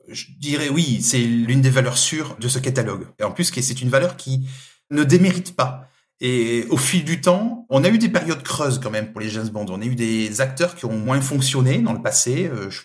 Je 0.10 0.26
dirais, 0.40 0.70
oui, 0.70 1.02
c'est 1.02 1.22
l'une 1.22 1.62
des 1.62 1.70
valeurs 1.70 1.98
sûres 1.98 2.36
de 2.40 2.48
ce 2.48 2.60
catalogue. 2.60 3.08
Et 3.20 3.24
en 3.24 3.32
plus, 3.32 3.46
c'est 3.46 3.82
une 3.82 3.90
valeur 3.90 4.18
qui 4.18 4.48
ne 4.92 5.04
démérite 5.04 5.56
pas. 5.56 5.90
Et 6.26 6.66
au 6.70 6.78
fil 6.78 7.04
du 7.04 7.20
temps, 7.22 7.68
on 7.70 7.84
a 7.84 7.90
eu 7.90 7.98
des 7.98 8.08
périodes 8.08 8.42
creuses 8.44 8.80
quand 8.80 8.90
même 8.90 9.12
pour 9.12 9.20
les 9.20 9.30
James 9.30 9.50
Bond. 9.50 9.66
On 9.70 9.82
a 9.82 9.86
eu 9.86 9.96
des 9.96 10.40
acteurs 10.40 10.76
qui 10.76 10.86
ont 10.86 10.98
moins 10.98 11.20
fonctionné 11.20 11.80
dans 11.80 11.92
le 11.92 12.02
passé. 12.02 12.50
Je 12.70 12.80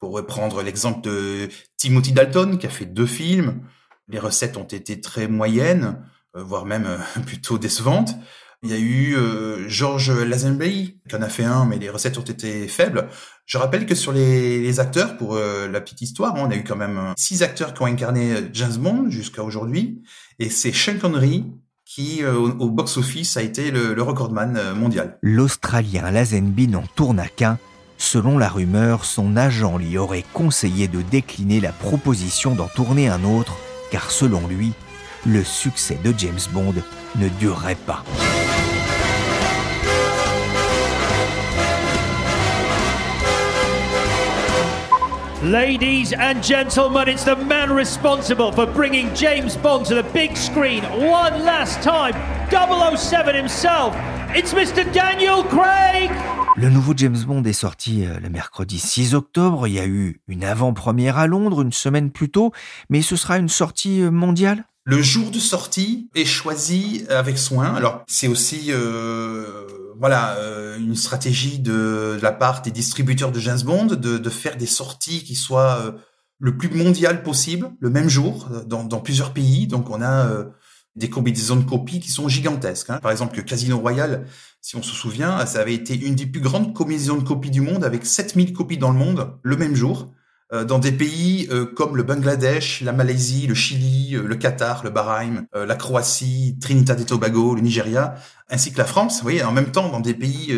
pourrais 0.00 0.26
prendre 0.26 0.62
l'exemple 0.62 1.02
de 1.02 1.48
Timothy 1.76 2.12
Dalton, 2.12 2.56
qui 2.56 2.66
a 2.66 2.70
fait 2.70 2.86
deux 2.86 3.06
films. 3.06 3.60
Les 4.08 4.18
recettes 4.18 4.56
ont 4.56 4.64
été 4.64 5.02
très 5.02 5.28
moyennes, 5.28 6.02
voire 6.34 6.64
même 6.64 6.98
plutôt 7.26 7.58
décevantes. 7.58 8.16
Il 8.64 8.70
y 8.70 8.74
a 8.74 8.78
eu 8.78 9.16
euh, 9.16 9.68
George 9.68 10.10
Lazenby 10.10 11.00
qui 11.08 11.16
en 11.16 11.22
a 11.22 11.28
fait 11.28 11.44
un, 11.44 11.64
mais 11.64 11.78
les 11.78 11.90
recettes 11.90 12.16
ont 12.16 12.22
été 12.22 12.68
faibles. 12.68 13.08
Je 13.44 13.58
rappelle 13.58 13.86
que 13.86 13.96
sur 13.96 14.12
les, 14.12 14.78
acteurs, 14.78 15.16
pour 15.16 15.34
euh, 15.34 15.66
la 15.66 15.80
petite 15.80 16.00
histoire, 16.00 16.34
on 16.36 16.48
a 16.48 16.54
eu 16.54 16.62
quand 16.62 16.76
même 16.76 16.96
euh, 16.96 17.12
six 17.16 17.42
acteurs 17.42 17.74
qui 17.74 17.82
ont 17.82 17.86
incarné 17.86 18.36
James 18.52 18.76
Bond 18.76 19.10
jusqu'à 19.10 19.42
aujourd'hui, 19.42 20.02
et 20.38 20.48
c'est 20.48 20.70
Sean 20.70 20.96
Connery 21.00 21.44
qui, 21.94 22.24
au, 22.24 22.70
box-office, 22.70 23.36
a 23.36 23.42
été 23.42 23.70
le, 23.70 23.92
le 23.92 24.02
recordman 24.02 24.72
mondial. 24.74 25.18
L'Australien 25.20 26.10
Lazenby 26.10 26.68
n'en 26.68 26.84
tourna 26.94 27.28
qu'un. 27.28 27.58
Selon 27.98 28.38
la 28.38 28.48
rumeur, 28.48 29.04
son 29.04 29.36
agent 29.36 29.76
lui 29.76 29.98
aurait 29.98 30.24
conseillé 30.32 30.88
de 30.88 31.02
décliner 31.02 31.60
la 31.60 31.72
proposition 31.72 32.54
d'en 32.54 32.68
tourner 32.68 33.08
un 33.08 33.24
autre, 33.24 33.56
car 33.90 34.10
selon 34.10 34.46
lui, 34.48 34.72
le 35.26 35.44
succès 35.44 35.98
de 36.02 36.14
James 36.16 36.40
Bond 36.52 36.74
ne 37.16 37.28
durerait 37.28 37.74
pas. 37.74 38.02
Ladies 45.42 46.12
and 46.12 46.40
gentlemen, 46.40 47.08
it's 47.08 47.24
the 47.24 47.34
man 47.34 47.72
responsible 47.72 48.52
for 48.52 48.64
bringing 48.64 49.12
James 49.12 49.56
Bond 49.56 49.84
to 49.86 49.94
the 49.96 50.04
big 50.14 50.36
screen 50.36 50.84
one 50.84 51.44
last 51.44 51.82
time. 51.82 52.14
007 52.48 53.34
himself. 53.34 53.92
It's 54.36 54.54
Mr. 54.54 54.84
Daniel 54.92 55.42
Craig. 55.42 56.12
Le 56.56 56.70
nouveau 56.70 56.94
James 56.96 57.18
Bond 57.26 57.42
est 57.42 57.54
sorti 57.54 58.06
euh, 58.06 58.20
le 58.20 58.30
mercredi 58.30 58.78
6 58.78 59.16
octobre. 59.16 59.66
Il 59.66 59.74
y 59.74 59.80
a 59.80 59.86
eu 59.86 60.20
une 60.28 60.44
avant-première 60.44 61.18
à 61.18 61.26
Londres 61.26 61.62
une 61.62 61.72
semaine 61.72 62.12
plus 62.12 62.30
tôt, 62.30 62.52
mais 62.88 63.02
ce 63.02 63.16
sera 63.16 63.36
une 63.36 63.48
sortie 63.48 64.00
euh, 64.00 64.12
mondiale? 64.12 64.64
Le 64.84 65.02
jour 65.02 65.32
de 65.32 65.40
sortie 65.40 66.08
est 66.14 66.24
choisi 66.24 67.04
avec 67.08 67.36
soin. 67.36 67.74
Alors 67.74 68.04
c'est 68.06 68.28
aussi 68.28 68.66
euh, 68.68 69.66
voilà 69.98 70.36
euh, 70.36 70.78
une 70.78 70.96
stratégie 70.96 71.58
de, 71.58 72.18
la 72.20 72.32
part 72.32 72.62
des 72.62 72.70
distributeurs 72.70 73.32
de 73.32 73.40
James 73.40 73.62
Bond 73.64 73.86
de, 73.86 74.18
de 74.18 74.30
faire 74.30 74.56
des 74.56 74.66
sorties 74.66 75.24
qui 75.24 75.34
soient 75.34 75.78
euh, 75.84 75.92
le 76.38 76.56
plus 76.56 76.70
mondial 76.70 77.22
possible 77.22 77.70
le 77.80 77.90
même 77.90 78.08
jour 78.08 78.48
dans, 78.66 78.84
dans 78.84 79.00
plusieurs 79.00 79.32
pays. 79.32 79.66
Donc 79.66 79.90
on 79.90 80.02
a 80.02 80.26
euh, 80.26 80.44
des 80.96 81.08
combinaisons 81.08 81.56
de 81.56 81.64
copies 81.64 82.00
qui 82.00 82.10
sont 82.10 82.28
gigantesques. 82.28 82.90
Hein. 82.90 82.98
Par 83.00 83.10
exemple, 83.10 83.36
le 83.36 83.42
Casino 83.42 83.78
Royal, 83.78 84.26
si 84.60 84.76
on 84.76 84.82
se 84.82 84.94
souvient, 84.94 85.44
ça 85.46 85.60
avait 85.60 85.74
été 85.74 85.98
une 85.98 86.14
des 86.14 86.26
plus 86.26 86.40
grandes 86.40 86.74
combinaisons 86.74 87.16
de 87.16 87.24
copies 87.24 87.50
du 87.50 87.60
monde 87.60 87.84
avec 87.84 88.04
7000 88.04 88.52
copies 88.52 88.78
dans 88.78 88.90
le 88.90 88.98
monde 88.98 89.38
le 89.42 89.56
même 89.56 89.74
jour. 89.74 90.12
Euh, 90.52 90.64
dans 90.64 90.78
des 90.78 90.92
pays 90.92 91.48
euh, 91.50 91.64
comme 91.64 91.96
le 91.96 92.02
Bangladesh, 92.02 92.82
la 92.82 92.92
Malaisie, 92.92 93.46
le 93.46 93.54
Chili, 93.54 94.14
euh, 94.14 94.22
le 94.22 94.34
Qatar, 94.34 94.84
le 94.84 94.90
Bahreïn, 94.90 95.46
la 95.54 95.74
Croatie, 95.76 96.58
Trinidad 96.60 97.00
et 97.00 97.04
Tobago, 97.04 97.54
le 97.54 97.62
Nigeria, 97.62 98.16
ainsi 98.50 98.72
que 98.72 98.78
la 98.78 98.84
France, 98.84 99.18
vous 99.18 99.22
voyez, 99.22 99.42
en 99.42 99.52
même 99.52 99.72
temps 99.72 99.88
dans 99.88 100.00
des 100.00 100.14
pays 100.14 100.54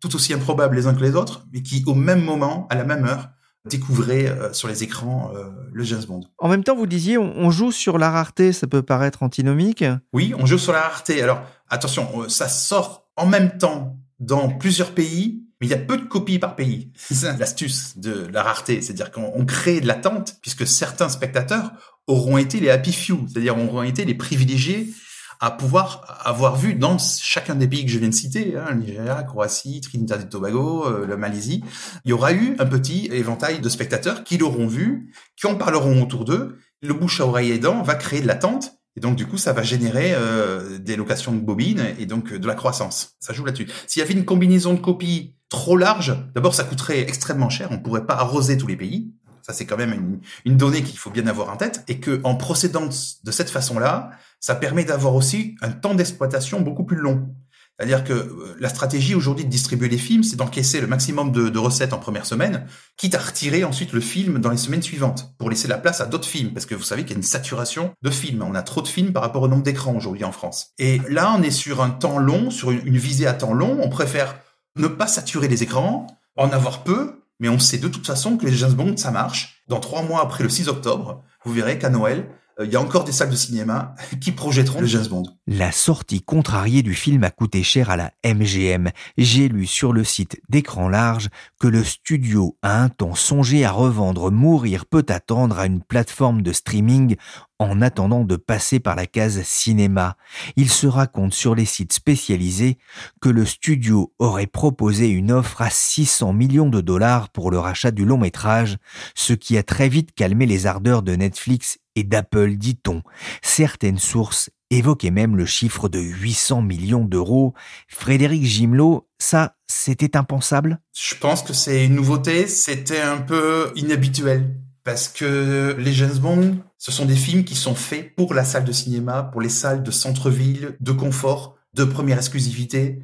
tout 0.00 0.14
aussi 0.16 0.34
improbables 0.34 0.76
les 0.76 0.86
uns 0.86 0.94
que 0.94 1.02
les 1.02 1.14
autres, 1.14 1.46
mais 1.52 1.62
qui 1.62 1.84
au 1.86 1.94
même 1.94 2.22
moment, 2.22 2.66
à 2.70 2.74
la 2.74 2.84
même 2.84 3.04
heure, 3.04 3.28
découvraient 3.64 4.34
sur 4.52 4.66
les 4.68 4.82
écrans 4.82 5.32
le 5.72 5.84
James 5.84 6.02
Bond. 6.08 6.22
En 6.38 6.48
même 6.48 6.64
temps, 6.64 6.74
vous 6.74 6.86
disiez, 6.86 7.18
on, 7.18 7.50
joue 7.50 7.70
sur 7.70 7.98
la 7.98 8.10
rareté, 8.10 8.52
ça 8.52 8.66
peut 8.66 8.82
paraître 8.82 9.22
antinomique. 9.22 9.84
Oui, 10.12 10.34
on 10.38 10.46
joue 10.46 10.58
sur 10.58 10.72
la 10.72 10.80
rareté. 10.80 11.22
Alors, 11.22 11.42
attention, 11.68 12.28
ça 12.28 12.48
sort 12.48 13.08
en 13.16 13.26
même 13.26 13.58
temps 13.58 13.96
dans 14.18 14.48
plusieurs 14.48 14.92
pays, 14.92 15.44
mais 15.60 15.66
il 15.66 15.70
y 15.70 15.74
a 15.74 15.78
peu 15.78 15.96
de 15.96 16.04
copies 16.04 16.38
par 16.38 16.56
pays. 16.56 16.92
C'est 16.96 17.36
l'astuce 17.38 17.98
de 17.98 18.28
la 18.32 18.42
rareté, 18.42 18.80
c'est-à-dire 18.80 19.10
qu'on 19.10 19.44
crée 19.44 19.80
de 19.80 19.86
l'attente, 19.86 20.36
puisque 20.40 20.66
certains 20.66 21.08
spectateurs 21.08 21.72
auront 22.06 22.38
été 22.38 22.60
les 22.60 22.70
happy 22.70 22.92
few, 22.92 23.26
c'est-à-dire 23.28 23.58
auront 23.58 23.82
été 23.82 24.04
les 24.04 24.14
privilégiés 24.14 24.92
à 25.40 25.52
pouvoir 25.52 26.20
avoir 26.24 26.56
vu 26.56 26.74
dans 26.74 26.98
chacun 26.98 27.54
des 27.54 27.68
pays 27.68 27.84
que 27.84 27.92
je 27.92 27.98
viens 27.98 28.08
de 28.08 28.14
citer, 28.14 28.56
hein, 28.56 28.74
Nigeria, 28.74 29.22
Croatie, 29.22 29.80
Trinidad 29.80 30.22
et 30.22 30.28
Tobago, 30.28 30.84
euh, 30.86 31.06
la 31.06 31.16
Malaisie, 31.16 31.62
il 32.04 32.08
y 32.08 32.12
aura 32.12 32.32
eu 32.32 32.56
un 32.58 32.66
petit 32.66 33.08
éventail 33.12 33.60
de 33.60 33.68
spectateurs 33.68 34.24
qui 34.24 34.36
l'auront 34.36 34.66
vu, 34.66 35.12
qui 35.36 35.46
en 35.46 35.54
parleront 35.54 36.02
autour 36.02 36.24
d'eux. 36.24 36.58
Le 36.82 36.92
bouche 36.92 37.20
à 37.20 37.26
oreille 37.26 37.52
aidant 37.52 37.82
va 37.82 37.94
créer 37.94 38.20
de 38.20 38.26
l'attente 38.26 38.78
et 38.98 39.00
donc, 39.00 39.14
du 39.14 39.26
coup, 39.26 39.38
ça 39.38 39.52
va 39.52 39.62
générer 39.62 40.10
euh, 40.12 40.76
des 40.76 40.96
locations 40.96 41.32
de 41.32 41.38
bobines 41.38 41.94
et 42.00 42.06
donc 42.06 42.32
euh, 42.32 42.38
de 42.40 42.46
la 42.48 42.56
croissance. 42.56 43.14
Ça 43.20 43.32
joue 43.32 43.44
là-dessus. 43.44 43.68
S'il 43.86 44.00
y 44.00 44.02
avait 44.02 44.12
une 44.12 44.24
combinaison 44.24 44.74
de 44.74 44.80
copies 44.80 45.36
trop 45.48 45.76
large, 45.76 46.16
d'abord, 46.34 46.54
ça 46.54 46.64
coûterait 46.64 47.00
extrêmement 47.00 47.50
cher. 47.50 47.68
On 47.70 47.78
pourrait 47.78 48.06
pas 48.06 48.16
arroser 48.16 48.58
tous 48.58 48.66
les 48.66 48.76
pays. 48.76 49.12
Ça, 49.42 49.52
c'est 49.52 49.64
quand 49.64 49.78
même 49.78 49.92
une, 49.92 50.20
une 50.44 50.56
donnée 50.56 50.82
qu'il 50.82 50.98
faut 50.98 51.10
bien 51.10 51.26
avoir 51.26 51.48
en 51.50 51.56
tête. 51.56 51.84
Et 51.88 52.00
que, 52.00 52.20
en 52.24 52.34
procédant 52.34 52.86
de 52.86 53.30
cette 53.30 53.50
façon-là, 53.50 54.10
ça 54.40 54.54
permet 54.54 54.84
d'avoir 54.84 55.14
aussi 55.14 55.56
un 55.62 55.70
temps 55.70 55.94
d'exploitation 55.94 56.60
beaucoup 56.60 56.84
plus 56.84 56.96
long. 56.96 57.34
C'est-à-dire 57.78 58.02
que 58.02 58.12
euh, 58.12 58.56
la 58.58 58.68
stratégie 58.68 59.14
aujourd'hui 59.14 59.44
de 59.44 59.50
distribuer 59.50 59.88
les 59.88 59.98
films, 59.98 60.24
c'est 60.24 60.34
d'encaisser 60.34 60.80
le 60.80 60.88
maximum 60.88 61.30
de, 61.30 61.48
de, 61.48 61.58
recettes 61.58 61.92
en 61.92 61.98
première 61.98 62.26
semaine, 62.26 62.66
quitte 62.96 63.14
à 63.14 63.20
retirer 63.20 63.62
ensuite 63.62 63.92
le 63.92 64.00
film 64.00 64.40
dans 64.40 64.50
les 64.50 64.56
semaines 64.56 64.82
suivantes, 64.82 65.32
pour 65.38 65.48
laisser 65.48 65.68
la 65.68 65.78
place 65.78 66.00
à 66.00 66.06
d'autres 66.06 66.26
films, 66.26 66.52
parce 66.52 66.66
que 66.66 66.74
vous 66.74 66.82
savez 66.82 67.02
qu'il 67.02 67.12
y 67.12 67.14
a 67.14 67.18
une 67.18 67.22
saturation 67.22 67.94
de 68.02 68.10
films. 68.10 68.42
On 68.42 68.56
a 68.56 68.62
trop 68.62 68.82
de 68.82 68.88
films 68.88 69.12
par 69.12 69.22
rapport 69.22 69.42
au 69.42 69.48
nombre 69.48 69.62
d'écrans 69.62 69.94
aujourd'hui 69.94 70.24
en 70.24 70.32
France. 70.32 70.72
Et 70.78 71.00
là, 71.08 71.32
on 71.38 71.42
est 71.42 71.52
sur 71.52 71.80
un 71.80 71.90
temps 71.90 72.18
long, 72.18 72.50
sur 72.50 72.72
une 72.72 72.96
visée 72.96 73.28
à 73.28 73.32
temps 73.32 73.54
long. 73.54 73.78
On 73.80 73.88
préfère 73.88 74.40
ne 74.78 74.88
pas 74.88 75.06
saturer 75.06 75.48
les 75.48 75.62
écrans, 75.62 76.06
en 76.36 76.50
avoir 76.50 76.84
peu, 76.84 77.22
mais 77.40 77.48
on 77.48 77.58
sait 77.58 77.78
de 77.78 77.88
toute 77.88 78.06
façon 78.06 78.36
que 78.36 78.46
les 78.46 78.52
James 78.52 78.72
Bond, 78.72 78.96
ça 78.96 79.10
marche. 79.10 79.62
Dans 79.68 79.80
trois 79.80 80.02
mois 80.02 80.22
après 80.22 80.44
le 80.44 80.50
6 80.50 80.68
octobre, 80.68 81.22
vous 81.44 81.52
verrez 81.52 81.78
qu'à 81.78 81.90
Noël, 81.90 82.28
il 82.64 82.72
y 82.72 82.76
a 82.76 82.80
encore 82.80 83.04
des 83.04 83.12
salles 83.12 83.30
de 83.30 83.36
cinéma 83.36 83.94
qui 84.20 84.32
projetteront 84.32 84.80
le 84.80 84.86
James 84.86 85.06
Bond. 85.06 85.24
La 85.46 85.72
sortie 85.72 86.22
contrariée 86.22 86.82
du 86.82 86.94
film 86.94 87.24
a 87.24 87.30
coûté 87.30 87.62
cher 87.62 87.90
à 87.90 87.96
la 87.96 88.12
MGM. 88.24 88.90
J'ai 89.16 89.48
lu 89.48 89.66
sur 89.66 89.92
le 89.92 90.04
site 90.04 90.40
d'écran 90.48 90.88
large 90.88 91.28
que 91.60 91.68
le 91.68 91.84
studio 91.84 92.56
a 92.62 92.82
un 92.82 92.88
temps 92.88 93.14
songé 93.14 93.64
à 93.64 93.70
revendre 93.70 94.30
Mourir 94.30 94.86
peut 94.86 95.06
attendre 95.08 95.58
à 95.58 95.66
une 95.66 95.82
plateforme 95.82 96.42
de 96.42 96.52
streaming 96.52 97.16
en 97.58 97.82
attendant 97.82 98.24
de 98.24 98.36
passer 98.36 98.78
par 98.78 98.94
la 98.94 99.06
case 99.06 99.42
cinéma. 99.42 100.16
Il 100.56 100.70
se 100.70 100.86
raconte 100.86 101.34
sur 101.34 101.54
les 101.54 101.64
sites 101.64 101.92
spécialisés 101.92 102.78
que 103.20 103.28
le 103.28 103.44
studio 103.44 104.12
aurait 104.18 104.46
proposé 104.46 105.08
une 105.08 105.32
offre 105.32 105.62
à 105.62 105.70
600 105.70 106.32
millions 106.32 106.68
de 106.68 106.80
dollars 106.80 107.30
pour 107.30 107.50
le 107.50 107.58
rachat 107.58 107.90
du 107.90 108.04
long 108.04 108.18
métrage, 108.18 108.78
ce 109.14 109.32
qui 109.32 109.58
a 109.58 109.62
très 109.62 109.88
vite 109.88 110.14
calmé 110.14 110.46
les 110.46 110.66
ardeurs 110.66 111.02
de 111.02 111.16
Netflix 111.16 111.78
et 111.98 112.04
d'Apple, 112.04 112.56
dit-on. 112.56 113.02
Certaines 113.42 113.98
sources 113.98 114.50
évoquaient 114.70 115.10
même 115.10 115.36
le 115.36 115.46
chiffre 115.46 115.88
de 115.88 115.98
800 115.98 116.62
millions 116.62 117.04
d'euros. 117.04 117.54
Frédéric 117.88 118.44
Gimelot, 118.44 119.08
ça, 119.18 119.56
c'était 119.66 120.16
impensable? 120.16 120.80
Je 120.94 121.14
pense 121.14 121.42
que 121.42 121.52
c'est 121.52 121.84
une 121.86 121.94
nouveauté, 121.94 122.46
c'était 122.46 123.00
un 123.00 123.18
peu 123.18 123.72
inhabituel 123.76 124.54
parce 124.84 125.08
que 125.08 125.76
les 125.78 125.92
James 125.92 126.18
Bond, 126.18 126.58
ce 126.78 126.92
sont 126.92 127.04
des 127.04 127.16
films 127.16 127.44
qui 127.44 127.54
sont 127.54 127.74
faits 127.74 128.14
pour 128.16 128.32
la 128.32 128.44
salle 128.44 128.64
de 128.64 128.72
cinéma, 128.72 129.22
pour 129.22 129.40
les 129.40 129.48
salles 129.48 129.82
de 129.82 129.90
centre-ville, 129.90 130.76
de 130.80 130.92
confort, 130.92 131.56
de 131.74 131.84
première 131.84 132.18
exclusivité. 132.18 133.02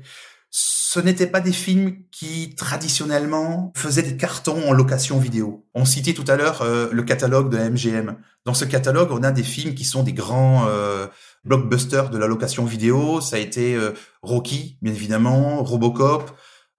Ce 0.95 1.01
n'étaient 1.01 1.27
pas 1.27 1.41
des 1.41 1.51
films 1.51 1.97
qui 2.13 2.55
traditionnellement 2.55 3.73
faisaient 3.75 4.05
des 4.05 4.17
cartons 4.17 4.69
en 4.69 4.73
location 4.73 5.19
vidéo. 5.19 5.67
On 5.75 5.85
citait 5.85 6.13
tout 6.13 6.23
à 6.29 6.37
l'heure 6.37 6.63
euh, 6.63 6.89
le 6.93 7.03
catalogue 7.03 7.51
de 7.51 7.59
MGM. 7.59 8.15
Dans 8.45 8.55
ce 8.55 8.65
catalogue, 8.65 9.09
on 9.11 9.25
a 9.25 9.33
des 9.33 9.43
films 9.43 9.75
qui 9.75 9.85
sont 9.85 10.05
des 10.05 10.13
grands 10.13 10.69
euh, 10.69 11.09
blockbusters 11.45 12.11
de 12.11 12.19
la 12.19 12.29
location 12.29 12.65
vidéo. 12.65 13.21
Ça 13.21 13.35
a 13.35 13.39
été 13.41 13.75
euh, 13.75 13.91
Rocky, 14.23 14.79
bien 14.83 14.93
évidemment, 14.93 15.65
Robocop, 15.65 16.31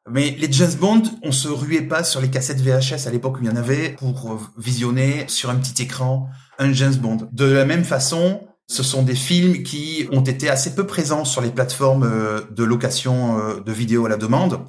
mais 0.09 0.29
les 0.39 0.49
James 0.49 0.75
Bond, 0.79 1.03
on 1.21 1.33
se 1.33 1.49
ruait 1.49 1.81
pas 1.81 2.05
sur 2.05 2.21
les 2.21 2.29
cassettes 2.29 2.61
VHS 2.61 3.07
à 3.07 3.11
l'époque 3.11 3.39
où 3.39 3.43
il 3.43 3.47
y 3.47 3.51
en 3.51 3.57
avait 3.57 3.97
pour 3.97 4.39
visionner 4.57 5.25
sur 5.27 5.49
un 5.49 5.55
petit 5.55 5.83
écran 5.83 6.29
un 6.57 6.71
James 6.71 6.95
Bond. 6.95 7.27
De 7.33 7.51
la 7.51 7.65
même 7.65 7.83
façon, 7.83 8.47
ce 8.67 8.83
sont 8.83 9.03
des 9.03 9.15
films 9.15 9.63
qui 9.63 10.07
ont 10.11 10.23
été 10.23 10.49
assez 10.49 10.73
peu 10.75 10.87
présents 10.87 11.25
sur 11.25 11.41
les 11.41 11.51
plateformes 11.51 12.03
euh, 12.03 12.41
de 12.51 12.63
location 12.63 13.39
euh, 13.39 13.59
de 13.59 13.71
vidéos 13.71 14.05
à 14.05 14.09
la 14.09 14.17
demande. 14.17 14.59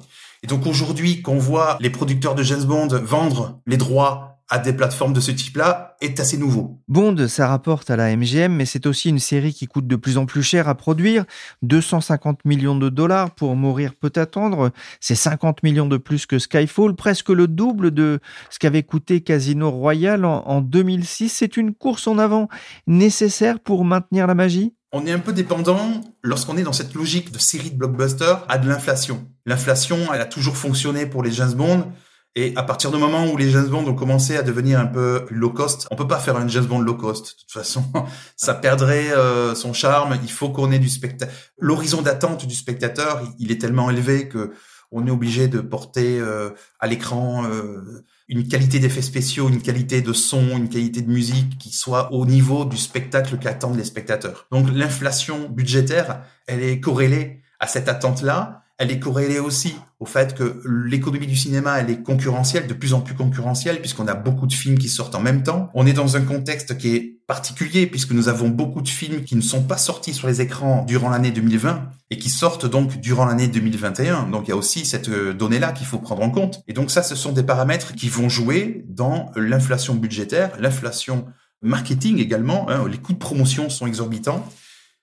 Et 0.43 0.47
donc 0.47 0.67
aujourd'hui, 0.67 1.21
qu'on 1.21 1.39
voit 1.39 1.77
les 1.79 1.89
producteurs 1.89 2.35
de 2.35 2.43
James 2.43 2.63
Bond 2.63 2.89
vendre 3.03 3.59
les 3.65 3.77
droits 3.77 4.36
à 4.49 4.59
des 4.59 4.73
plateformes 4.73 5.13
de 5.13 5.19
ce 5.19 5.31
type-là 5.31 5.95
est 5.99 6.19
assez 6.19 6.37
nouveau. 6.37 6.79
Bond, 6.87 7.27
ça 7.27 7.47
rapporte 7.47 7.89
à 7.89 7.95
la 7.97 8.15
MGM, 8.15 8.53
mais 8.53 8.65
c'est 8.65 8.85
aussi 8.85 9.09
une 9.09 9.19
série 9.19 9.53
qui 9.53 9.67
coûte 9.67 9.87
de 9.87 9.95
plus 9.95 10.17
en 10.17 10.25
plus 10.25 10.43
cher 10.43 10.69
à 10.69 10.75
produire. 10.75 11.25
250 11.63 12.45
millions 12.45 12.77
de 12.77 12.89
dollars 12.89 13.31
pour 13.31 13.55
Mourir 13.55 13.93
peut 13.93 14.13
attendre. 14.15 14.71
C'est 15.01 15.15
50 15.15 15.63
millions 15.63 15.87
de 15.87 15.97
plus 15.97 16.25
que 16.25 16.39
Skyfall, 16.39 16.95
presque 16.95 17.29
le 17.29 17.47
double 17.47 17.91
de 17.91 18.19
ce 18.49 18.59
qu'avait 18.59 18.83
coûté 18.83 19.21
Casino 19.21 19.69
Royale 19.69 20.23
en, 20.23 20.43
en 20.45 20.61
2006. 20.61 21.29
C'est 21.29 21.57
une 21.57 21.73
course 21.73 22.07
en 22.07 22.17
avant 22.17 22.47
nécessaire 22.85 23.59
pour 23.59 23.83
maintenir 23.83 24.27
la 24.27 24.35
magie? 24.35 24.73
On 24.93 25.05
est 25.05 25.11
un 25.11 25.19
peu 25.19 25.33
dépendant, 25.33 26.01
lorsqu'on 26.23 26.55
est 26.55 26.63
dans 26.63 26.71
cette 26.71 26.93
logique 26.93 27.31
de 27.31 27.39
série 27.39 27.71
de 27.71 27.75
blockbusters, 27.75 28.45
à 28.47 28.57
de 28.57 28.69
l'inflation. 28.69 29.27
L'inflation, 29.45 29.97
elle 30.13 30.21
a 30.21 30.25
toujours 30.25 30.55
fonctionné 30.55 31.05
pour 31.05 31.23
les 31.23 31.31
James 31.31 31.53
Bond. 31.53 31.91
Et 32.35 32.53
à 32.55 32.63
partir 32.63 32.91
du 32.91 32.97
moment 32.97 33.25
où 33.31 33.37
les 33.37 33.49
James 33.49 33.67
Bond 33.67 33.87
ont 33.87 33.95
commencé 33.95 34.37
à 34.37 34.43
devenir 34.43 34.79
un 34.79 34.85
peu 34.85 35.25
low 35.31 35.49
cost, 35.49 35.87
on 35.89 35.95
peut 35.95 36.07
pas 36.07 36.19
faire 36.19 36.37
un 36.37 36.47
James 36.47 36.65
Bond 36.65 36.81
low 36.81 36.93
cost. 36.93 37.25
De 37.25 37.41
toute 37.41 37.51
façon, 37.51 37.83
ça 38.35 38.53
perdrait 38.53 39.11
euh, 39.11 39.55
son 39.55 39.73
charme. 39.73 40.17
Il 40.21 40.31
faut 40.31 40.49
qu'on 40.49 40.71
ait 40.71 40.79
du 40.79 40.89
spectateur. 40.89 41.33
L'horizon 41.57 42.01
d'attente 42.01 42.45
du 42.45 42.53
spectateur, 42.53 43.23
il 43.39 43.51
est 43.51 43.59
tellement 43.59 43.89
élevé 43.89 44.29
que 44.29 44.51
on 44.91 45.05
est 45.05 45.11
obligé 45.11 45.47
de 45.47 45.59
porter 45.59 46.19
euh, 46.19 46.51
à 46.79 46.87
l'écran 46.87 47.45
euh, 47.45 48.05
une 48.27 48.47
qualité 48.47 48.79
d'effets 48.79 49.01
spéciaux, 49.01 49.49
une 49.49 49.61
qualité 49.61 50.01
de 50.01 50.13
son, 50.13 50.57
une 50.57 50.69
qualité 50.69 51.01
de 51.01 51.09
musique 51.09 51.57
qui 51.57 51.71
soit 51.71 52.13
au 52.13 52.25
niveau 52.25 52.65
du 52.65 52.77
spectacle 52.77 53.37
qu'attendent 53.37 53.77
les 53.77 53.83
spectateurs. 53.83 54.47
Donc 54.51 54.67
l'inflation 54.71 55.49
budgétaire, 55.49 56.23
elle 56.45 56.63
est 56.63 56.79
corrélée 56.79 57.41
à 57.59 57.67
cette 57.67 57.89
attente-là 57.89 58.63
elle 58.77 58.91
est 58.91 58.99
corrélée 58.99 59.39
aussi 59.39 59.75
au 59.99 60.05
fait 60.05 60.35
que 60.35 60.61
l'économie 60.65 61.25
du 61.25 61.35
cinéma, 61.35 61.79
elle 61.79 61.89
est 61.89 62.03
concurrentielle, 62.03 62.67
de 62.67 62.73
plus 62.75 62.93
en 62.93 63.01
plus 63.01 63.15
concurrentielle, 63.15 63.79
puisqu'on 63.79 64.07
a 64.07 64.13
beaucoup 64.13 64.45
de 64.45 64.53
films 64.53 64.77
qui 64.77 64.89
sortent 64.89 65.15
en 65.15 65.19
même 65.19 65.41
temps. 65.41 65.71
On 65.73 65.87
est 65.87 65.93
dans 65.93 66.15
un 66.15 66.21
contexte 66.21 66.77
qui 66.77 66.95
est 66.95 67.17
particulier, 67.25 67.87
puisque 67.87 68.11
nous 68.11 68.29
avons 68.29 68.49
beaucoup 68.49 68.81
de 68.81 68.87
films 68.87 69.23
qui 69.23 69.35
ne 69.35 69.41
sont 69.41 69.63
pas 69.63 69.77
sortis 69.77 70.13
sur 70.13 70.27
les 70.27 70.41
écrans 70.41 70.85
durant 70.85 71.09
l'année 71.09 71.31
2020 71.31 71.89
et 72.11 72.17
qui 72.19 72.29
sortent 72.29 72.69
donc 72.69 73.01
durant 73.01 73.25
l'année 73.25 73.47
2021. 73.47 74.29
Donc 74.29 74.47
il 74.47 74.49
y 74.49 74.53
a 74.53 74.55
aussi 74.55 74.85
cette 74.85 75.09
euh, 75.09 75.33
donnée-là 75.33 75.71
qu'il 75.71 75.87
faut 75.87 75.97
prendre 75.97 76.21
en 76.21 76.29
compte. 76.29 76.61
Et 76.67 76.73
donc 76.73 76.91
ça, 76.91 77.01
ce 77.01 77.15
sont 77.15 77.31
des 77.31 77.43
paramètres 77.43 77.93
qui 77.95 78.09
vont 78.09 78.29
jouer 78.29 78.85
dans 78.87 79.31
l'inflation 79.35 79.95
budgétaire, 79.95 80.51
l'inflation 80.59 81.25
marketing 81.63 82.19
également. 82.19 82.69
Hein. 82.69 82.87
les 82.87 82.99
coûts 82.99 83.13
de 83.13 83.17
promotion 83.17 83.69
sont 83.69 83.87
exorbitants 83.87 84.47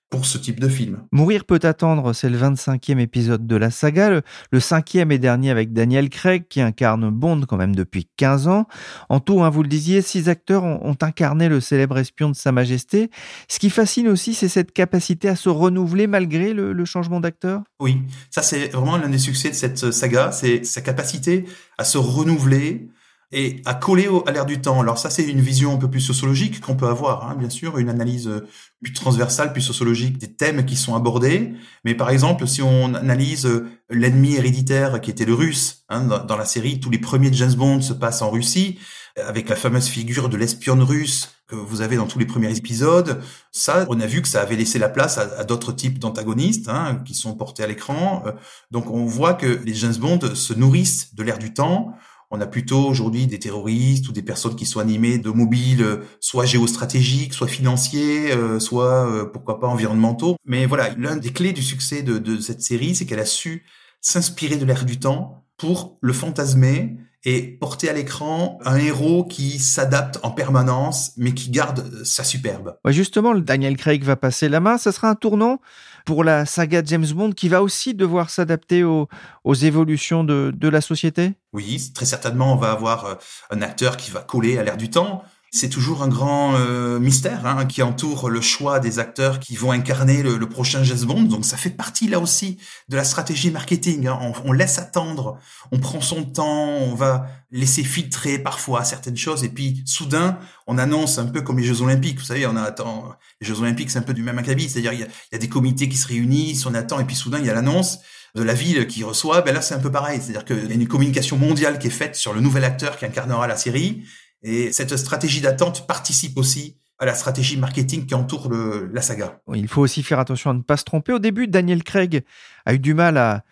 pour 0.09 0.25
ce 0.25 0.37
type 0.37 0.59
de 0.59 0.67
film. 0.67 0.99
Mourir 1.11 1.45
peut 1.45 1.59
attendre, 1.63 2.13
c'est 2.13 2.29
le 2.29 2.37
25e 2.37 2.99
épisode 2.99 3.47
de 3.47 3.55
la 3.55 3.71
saga, 3.71 4.21
le, 4.51 4.59
cinquième 4.59 5.11
et 5.11 5.19
dernier 5.19 5.51
avec 5.51 5.73
Daniel 5.73 6.09
Craig 6.09 6.45
qui 6.47 6.61
incarne 6.61 7.09
Bond 7.09 7.41
quand 7.47 7.57
même 7.57 7.75
depuis 7.75 8.07
15 8.17 8.47
ans. 8.47 8.67
En 9.09 9.19
tout, 9.19 9.43
hein, 9.43 9.49
vous 9.49 9.63
le 9.63 9.67
disiez, 9.67 10.01
six 10.01 10.29
acteurs 10.29 10.63
ont, 10.63 10.95
incarné 11.01 11.49
le 11.49 11.59
célèbre 11.59 11.97
espion 11.97 12.29
de 12.29 12.35
Sa 12.35 12.51
Majesté. 12.51 13.09
Ce 13.47 13.59
qui 13.59 13.69
fascine 13.69 14.07
aussi, 14.07 14.33
c'est 14.33 14.47
cette 14.47 14.71
capacité 14.71 15.27
à 15.27 15.35
se 15.35 15.49
renouveler 15.49 16.07
malgré 16.07 16.53
le, 16.53 16.71
le 16.71 16.85
changement 16.85 17.19
d'acteur. 17.19 17.61
Oui, 17.79 18.01
ça 18.29 18.41
c'est 18.41 18.69
vraiment 18.69 18.97
l'un 18.97 19.09
des 19.09 19.17
succès 19.17 19.49
de 19.49 19.55
cette 19.55 19.91
saga, 19.91 20.31
c'est 20.31 20.63
sa 20.63 20.81
capacité 20.81 21.45
à 21.77 21.83
se 21.83 21.97
renouveler, 21.97 22.89
et 23.31 23.61
à 23.65 23.73
coller 23.73 24.09
à 24.25 24.31
l'air 24.31 24.45
du 24.45 24.61
temps. 24.61 24.79
Alors 24.81 24.97
ça, 24.97 25.09
c'est 25.09 25.23
une 25.23 25.41
vision 25.41 25.73
un 25.73 25.77
peu 25.77 25.89
plus 25.89 26.01
sociologique 26.01 26.61
qu'on 26.61 26.75
peut 26.75 26.87
avoir, 26.87 27.29
hein, 27.29 27.35
bien 27.37 27.49
sûr, 27.49 27.77
une 27.77 27.89
analyse 27.89 28.27
euh, 28.27 28.47
plus 28.81 28.93
transversale, 28.93 29.51
plus 29.51 29.61
sociologique 29.61 30.17
des 30.17 30.33
thèmes 30.33 30.65
qui 30.65 30.75
sont 30.75 30.95
abordés. 30.95 31.53
Mais 31.83 31.95
par 31.95 32.09
exemple, 32.09 32.47
si 32.47 32.61
on 32.61 32.93
analyse 32.93 33.45
euh, 33.45 33.67
l'ennemi 33.89 34.35
héréditaire 34.35 35.01
qui 35.01 35.09
était 35.09 35.25
le 35.25 35.33
russe, 35.33 35.83
hein, 35.89 36.01
dans, 36.01 36.37
la 36.37 36.45
série, 36.45 36.79
tous 36.79 36.89
les 36.89 36.99
premiers 36.99 37.33
James 37.33 37.53
Bond 37.53 37.81
se 37.81 37.93
passent 37.93 38.21
en 38.21 38.29
Russie, 38.29 38.79
avec 39.17 39.49
la 39.49 39.55
fameuse 39.55 39.87
figure 39.87 40.29
de 40.29 40.37
l'espionne 40.37 40.81
russe 40.81 41.31
que 41.47 41.55
vous 41.55 41.81
avez 41.81 41.95
dans 41.95 42.07
tous 42.07 42.19
les 42.19 42.25
premiers 42.25 42.55
épisodes. 42.57 43.21
Ça, 43.51 43.85
on 43.89 43.99
a 43.99 44.07
vu 44.07 44.21
que 44.21 44.27
ça 44.27 44.41
avait 44.41 44.55
laissé 44.55 44.79
la 44.79 44.89
place 44.89 45.17
à, 45.17 45.43
d'autres 45.43 45.71
types 45.71 45.99
d'antagonistes 45.99 46.69
hein, 46.69 47.01
qui 47.05 47.13
sont 47.13 47.35
portés 47.35 47.63
à 47.63 47.67
l'écran. 47.67 48.23
Euh, 48.25 48.31
donc 48.71 48.89
on 48.91 49.05
voit 49.05 49.33
que 49.33 49.61
les 49.63 49.73
James 49.73 49.95
Bond 49.95 50.19
se 50.33 50.53
nourrissent 50.53 51.15
de 51.15 51.23
l'air 51.23 51.37
du 51.37 51.53
temps 51.53 51.95
on 52.31 52.41
a 52.41 52.47
plutôt 52.47 52.85
aujourd'hui 52.85 53.27
des 53.27 53.39
terroristes 53.39 54.07
ou 54.09 54.11
des 54.11 54.21
personnes 54.21 54.55
qui 54.55 54.65
sont 54.65 54.79
animées 54.79 55.17
de 55.17 55.29
mobiles, 55.29 55.83
euh, 55.83 55.97
soit 56.19 56.45
géostratégiques, 56.45 57.33
soit 57.33 57.47
financiers, 57.47 58.31
euh, 58.31 58.59
soit 58.59 59.09
euh, 59.09 59.25
pourquoi 59.25 59.59
pas 59.59 59.67
environnementaux. 59.67 60.35
Mais 60.45 60.65
voilà, 60.65 60.89
l'un 60.97 61.17
des 61.17 61.31
clés 61.31 61.53
du 61.53 61.63
succès 61.63 62.01
de, 62.01 62.39
cette 62.39 62.61
série, 62.61 62.95
c'est 62.95 63.05
qu'elle 63.05 63.19
a 63.19 63.25
su 63.25 63.65
s'inspirer 64.01 64.57
de 64.57 64.65
l'air 64.65 64.85
du 64.85 64.99
temps 64.99 65.45
pour 65.57 65.97
le 66.01 66.13
fantasmer 66.13 66.97
et 67.23 67.41
porter 67.41 67.89
à 67.89 67.93
l'écran 67.93 68.59
un 68.65 68.75
héros 68.75 69.25
qui 69.25 69.57
s'adapte 69.57 70.19
en 70.21 70.29
permanence, 70.29 71.11
mais 71.17 71.33
qui 71.33 71.49
garde 71.49 72.03
sa 72.03 72.23
superbe. 72.23 72.77
justement, 72.87 73.33
le 73.33 73.41
Daniel 73.41 73.77
Craig 73.77 74.03
va 74.03 74.15
passer 74.15 74.47
la 74.47 74.59
main. 74.59 74.77
Ça 74.77 74.91
sera 74.91 75.09
un 75.09 75.15
tournant 75.15 75.59
pour 76.05 76.23
la 76.23 76.45
saga 76.45 76.81
James 76.85 77.07
Bond 77.07 77.31
qui 77.31 77.49
va 77.49 77.61
aussi 77.61 77.93
devoir 77.93 78.29
s'adapter 78.29 78.83
aux, 78.83 79.07
évolutions 79.53 80.23
de, 80.23 80.53
de 80.55 80.67
la 80.69 80.81
société? 80.81 81.33
Oui, 81.51 81.91
très 81.93 82.05
certainement, 82.05 82.53
on 82.53 82.57
va 82.57 82.71
avoir 82.71 83.05
euh, 83.05 83.15
un 83.49 83.61
acteur 83.61 83.97
qui 83.97 84.11
va 84.11 84.21
coller 84.21 84.57
à 84.57 84.63
l'air 84.63 84.77
du 84.77 84.89
temps 84.89 85.23
c'est 85.55 85.69
toujours 85.69 86.03
un 86.03 86.09
grand 86.09 86.55
euh, 86.55 86.99
mystère 86.99 87.45
hein, 87.45 87.65
qui 87.65 87.81
entoure 87.81 88.29
le 88.29 88.41
choix 88.41 88.81
des 88.81 88.99
acteurs 88.99 89.39
qui 89.39 89.55
vont 89.55 89.71
incarner 89.71 90.21
le, 90.21 90.37
prochain 90.49 90.83
James 90.83 91.05
Bond. 91.05 91.23
Donc 91.23 91.45
ça 91.45 91.55
fait 91.55 91.69
partie 91.69 92.09
là 92.09 92.19
aussi 92.19 92.57
de 92.89 92.97
la 92.97 93.05
stratégie 93.05 93.51
marketing. 93.51 94.07
Hein. 94.07 94.19
On, 94.43 94.51
laisse 94.51 94.79
attendre, 94.79 95.37
on 95.71 95.79
prend 95.79 96.01
son 96.01 96.23
temps, 96.25 96.67
on 96.67 96.93
va 96.93 97.27
laisser 97.51 97.83
filtrer 97.83 98.37
parfois 98.37 98.83
certaines 98.83 99.15
choses 99.15 99.45
et 99.45 99.49
puis 99.49 99.81
soudain 99.85 100.39
on 100.67 100.77
annonce 100.77 101.19
un 101.19 101.25
peu 101.25 101.41
comme 101.41 101.57
les 101.57 101.63
Jeux 101.63 101.81
Olympiques. 101.81 102.19
Vous 102.19 102.25
savez, 102.25 102.45
on 102.45 102.57
attend 102.57 103.15
les 103.39 103.47
Jeux 103.47 103.61
Olympiques, 103.61 103.91
c'est 103.91 103.99
un 103.99 104.03
peu 104.03 104.13
du 104.13 104.23
même 104.23 104.37
acabit. 104.37 104.67
C'est-à-dire 104.67 104.91
il 104.91 104.99
y, 104.99 105.03
a, 105.03 105.07
il 105.07 105.33
y 105.33 105.35
a 105.35 105.39
des 105.39 105.49
comités 105.49 105.87
qui 105.87 105.95
se 105.95 106.07
réunissent, 106.09 106.65
on 106.65 106.73
attend 106.73 106.99
et 106.99 107.05
puis 107.05 107.15
soudain 107.15 107.39
il 107.39 107.45
y 107.45 107.49
a 107.49 107.53
l'annonce 107.53 107.99
de 108.35 108.43
la 108.43 108.53
ville 108.53 108.85
qui 108.87 109.03
reçoit, 109.03 109.41
ben 109.41 109.53
là 109.53 109.61
c'est 109.61 109.75
un 109.75 109.79
peu 109.79 109.91
pareil, 109.91 110.19
c'est-à-dire 110.21 110.43
qu'il 110.43 110.67
y 110.67 110.71
a 110.71 110.73
une 110.73 110.87
communication 110.89 111.37
mondiale 111.37 111.79
qui 111.79 111.87
est 111.87 111.91
faite 111.91 112.17
sur 112.17 112.33
le 112.33 112.41
nouvel 112.41 112.65
acteur 112.65 112.97
qui 112.97 113.05
incarnera 113.05 113.47
la 113.47 113.55
série, 113.55 114.03
et 114.45 114.71
cette 114.71 114.95
stratégie 114.95 115.41
d'attente 115.41 115.87
participe 115.87 116.37
aussi 116.37 116.77
à 116.99 117.05
la 117.05 117.15
stratégie 117.15 117.57
marketing 117.57 118.05
qui 118.05 118.15
entoure 118.15 118.49
la 118.93 119.01
saga. 119.01 119.41
Il 119.53 119.67
faut 119.67 119.81
aussi 119.81 120.03
faire 120.03 120.19
attention 120.19 120.51
à 120.51 120.53
ne 120.53 120.61
pas 120.61 120.77
se 120.77 120.85
tromper. 120.85 121.11
Au 121.11 121.19
début, 121.19 121.47
Daniel 121.47 121.83
Craig 121.83 122.23
a 122.65 122.73
eu 122.73 122.79
du 122.79 122.93
mal 122.93 123.17
à, 123.17 123.43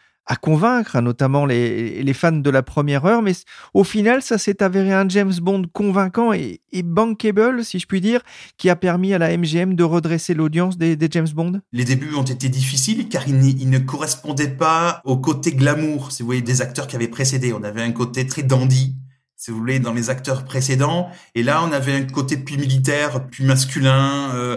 convaincre, 0.42 1.02
notamment 1.02 1.46
les, 1.46 2.14
fans 2.14 2.32
de 2.32 2.50
la 2.50 2.64
première 2.64 3.06
heure, 3.06 3.22
mais 3.22 3.34
au 3.74 3.84
final, 3.84 4.22
ça 4.22 4.38
s'est 4.38 4.64
avéré 4.64 4.94
un 4.94 5.10
James 5.10 5.34
Bond 5.42 5.64
convaincant 5.74 6.32
et, 6.32 6.62
bankable, 6.84 7.66
si 7.66 7.80
je 7.80 7.88
puis 7.88 8.00
dire, 8.00 8.22
qui 8.58 8.70
a 8.70 8.76
permis 8.78 9.14
à 9.14 9.18
la 9.18 9.36
MGM 9.36 9.74
de 9.74 9.84
redresser 9.84 10.34
l'audience 10.34 10.78
des, 10.78 10.96
James 11.12 11.28
Bond. 11.36 11.60
Les 11.74 11.84
débuts 11.84 12.16
ont 12.16 12.24
été 12.24 12.48
difficiles 12.48 13.10
car 13.10 13.28
ils, 13.28 13.70
ne 13.70 13.80
correspondaient 13.80 14.56
pas 14.56 15.02
au 15.04 15.18
côté 15.18 15.52
glamour, 15.52 16.12
si 16.12 16.22
vous 16.22 16.28
voyez, 16.28 16.42
des 16.42 16.62
acteurs 16.62 16.88
qui 16.88 16.96
avaient 16.96 17.10
précédé. 17.10 17.52
On 17.52 17.64
avait 17.64 17.82
un 17.82 17.92
côté 17.92 18.26
très 18.26 18.44
dandy, 18.44 18.96
si 19.44 19.52
vous 19.52 19.58
voulez, 19.58 19.80
dans 19.80 19.92
les 19.92 20.10
acteurs 20.10 20.46
précédents. 20.46 21.10
Et 21.36 21.44
là, 21.44 21.62
on 21.66 21.74
avait 21.74 21.94
un 21.94 22.06
côté 22.06 22.38
plus 22.38 22.58
militaire, 22.58 23.28
plus 23.28 23.44
masculin, 23.44 24.34
euh, 24.36 24.56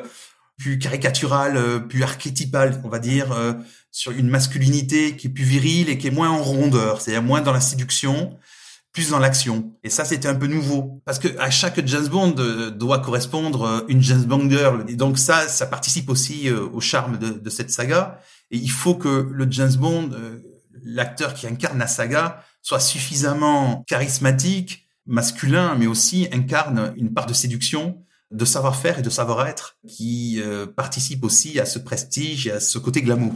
plus 0.59 0.79
caricatural, 0.79 1.57
euh, 1.57 1.81
plus 1.81 2.05
archétypal, 2.05 2.81
on 2.85 2.89
va 2.89 3.01
dire, 3.01 3.33
euh, 3.33 3.55
sur 3.91 4.13
une 4.13 4.29
masculinité 4.29 5.17
qui 5.17 5.27
est 5.27 5.31
plus 5.31 5.43
virile 5.43 5.89
et 5.89 5.99
qui 5.99 6.07
est 6.07 6.13
moins 6.13 6.31
en 6.31 6.41
rondeur, 6.41 7.01
c'est-à-dire 7.01 7.25
moins 7.25 7.41
dans 7.41 7.53
la 7.53 7.61
séduction, 7.61 8.39
plus 8.93 9.11
dans 9.11 9.19
l'action. 9.19 9.73
Et 9.83 9.91
ça, 9.91 10.05
c'était 10.05 10.29
un 10.29 10.37
peu 10.37 10.47
nouveau, 10.47 11.03
parce 11.05 11.19
que 11.19 11.37
à 11.41 11.51
chaque 11.51 11.85
James 11.85 12.07
Bond 12.07 12.37
doit 12.71 13.01
correspondre 13.01 13.85
une 13.89 14.01
James 14.03 14.23
Bond 14.23 14.49
girl. 14.49 14.85
Et 14.87 14.95
donc 14.95 15.19
ça, 15.19 15.49
ça 15.49 15.67
participe 15.67 16.09
aussi 16.09 16.49
au 16.49 16.81
charme 16.81 17.19
de, 17.19 17.31
de, 17.31 17.51
cette 17.51 17.73
saga. 17.73 18.21
Et 18.53 18.57
il 18.57 18.71
faut 18.71 18.95
que 18.95 19.29
le 19.33 19.49
James 19.51 19.75
Bond, 19.75 20.11
l'acteur 20.85 21.35
qui 21.35 21.49
incarne 21.49 21.79
la 21.79 21.89
saga, 21.89 22.45
soit 22.67 22.81
suffisamment 22.81 23.85
charismatique, 23.87 24.89
masculin, 25.07 25.77
mais 25.79 25.87
aussi 25.87 26.27
incarne 26.33 26.93
une 26.97 27.15
part 27.15 27.27
de 27.27 27.33
séduction, 27.33 28.03
de 28.33 28.45
savoir-faire 28.45 28.99
et 28.99 29.03
de 29.03 29.09
savoir-être 29.09 29.79
qui 29.87 30.43
euh, 30.43 30.67
participe 30.67 31.23
aussi 31.23 31.61
à 31.61 31.65
ce 31.65 31.79
prestige 31.79 32.49
et 32.49 32.51
à 32.51 32.59
ce 32.59 32.79
côté 32.79 33.03
glamour. 33.03 33.35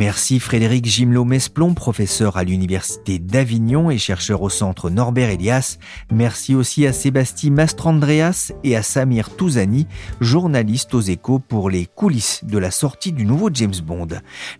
Merci 0.00 0.40
Frédéric 0.40 0.86
Gimelot-Mesplon, 0.86 1.74
professeur 1.74 2.38
à 2.38 2.42
l'Université 2.42 3.18
d'Avignon 3.18 3.90
et 3.90 3.98
chercheur 3.98 4.40
au 4.40 4.48
Centre 4.48 4.88
Norbert 4.88 5.28
Elias. 5.28 5.76
Merci 6.10 6.54
aussi 6.54 6.86
à 6.86 6.94
Sébastien 6.94 7.50
Mastrandreas 7.50 8.50
et 8.64 8.76
à 8.76 8.82
Samir 8.82 9.28
Touzani, 9.28 9.86
journaliste 10.22 10.94
aux 10.94 11.02
échos 11.02 11.38
pour 11.38 11.68
les 11.68 11.84
coulisses 11.84 12.42
de 12.44 12.56
la 12.56 12.70
sortie 12.70 13.12
du 13.12 13.26
nouveau 13.26 13.50
James 13.52 13.74
Bond. 13.84 14.08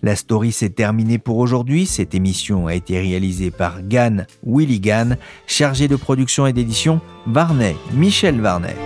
La 0.03 0.15
story 0.15 0.53
s'est 0.53 0.69
terminée 0.69 1.17
pour 1.17 1.39
aujourd'hui. 1.39 1.87
Cette 1.87 2.15
émission 2.15 2.67
a 2.67 2.75
été 2.75 3.01
réalisée 3.01 3.51
par 3.51 3.81
Gann 3.83 4.27
Willy 4.47 4.79
Gann, 4.79 5.17
chargé 5.47 5.89
de 5.89 5.97
production 5.97 6.47
et 6.47 6.53
d'édition 6.53 7.01
Varney, 7.27 7.77
Michel 7.95 8.43
Varney. 8.43 8.77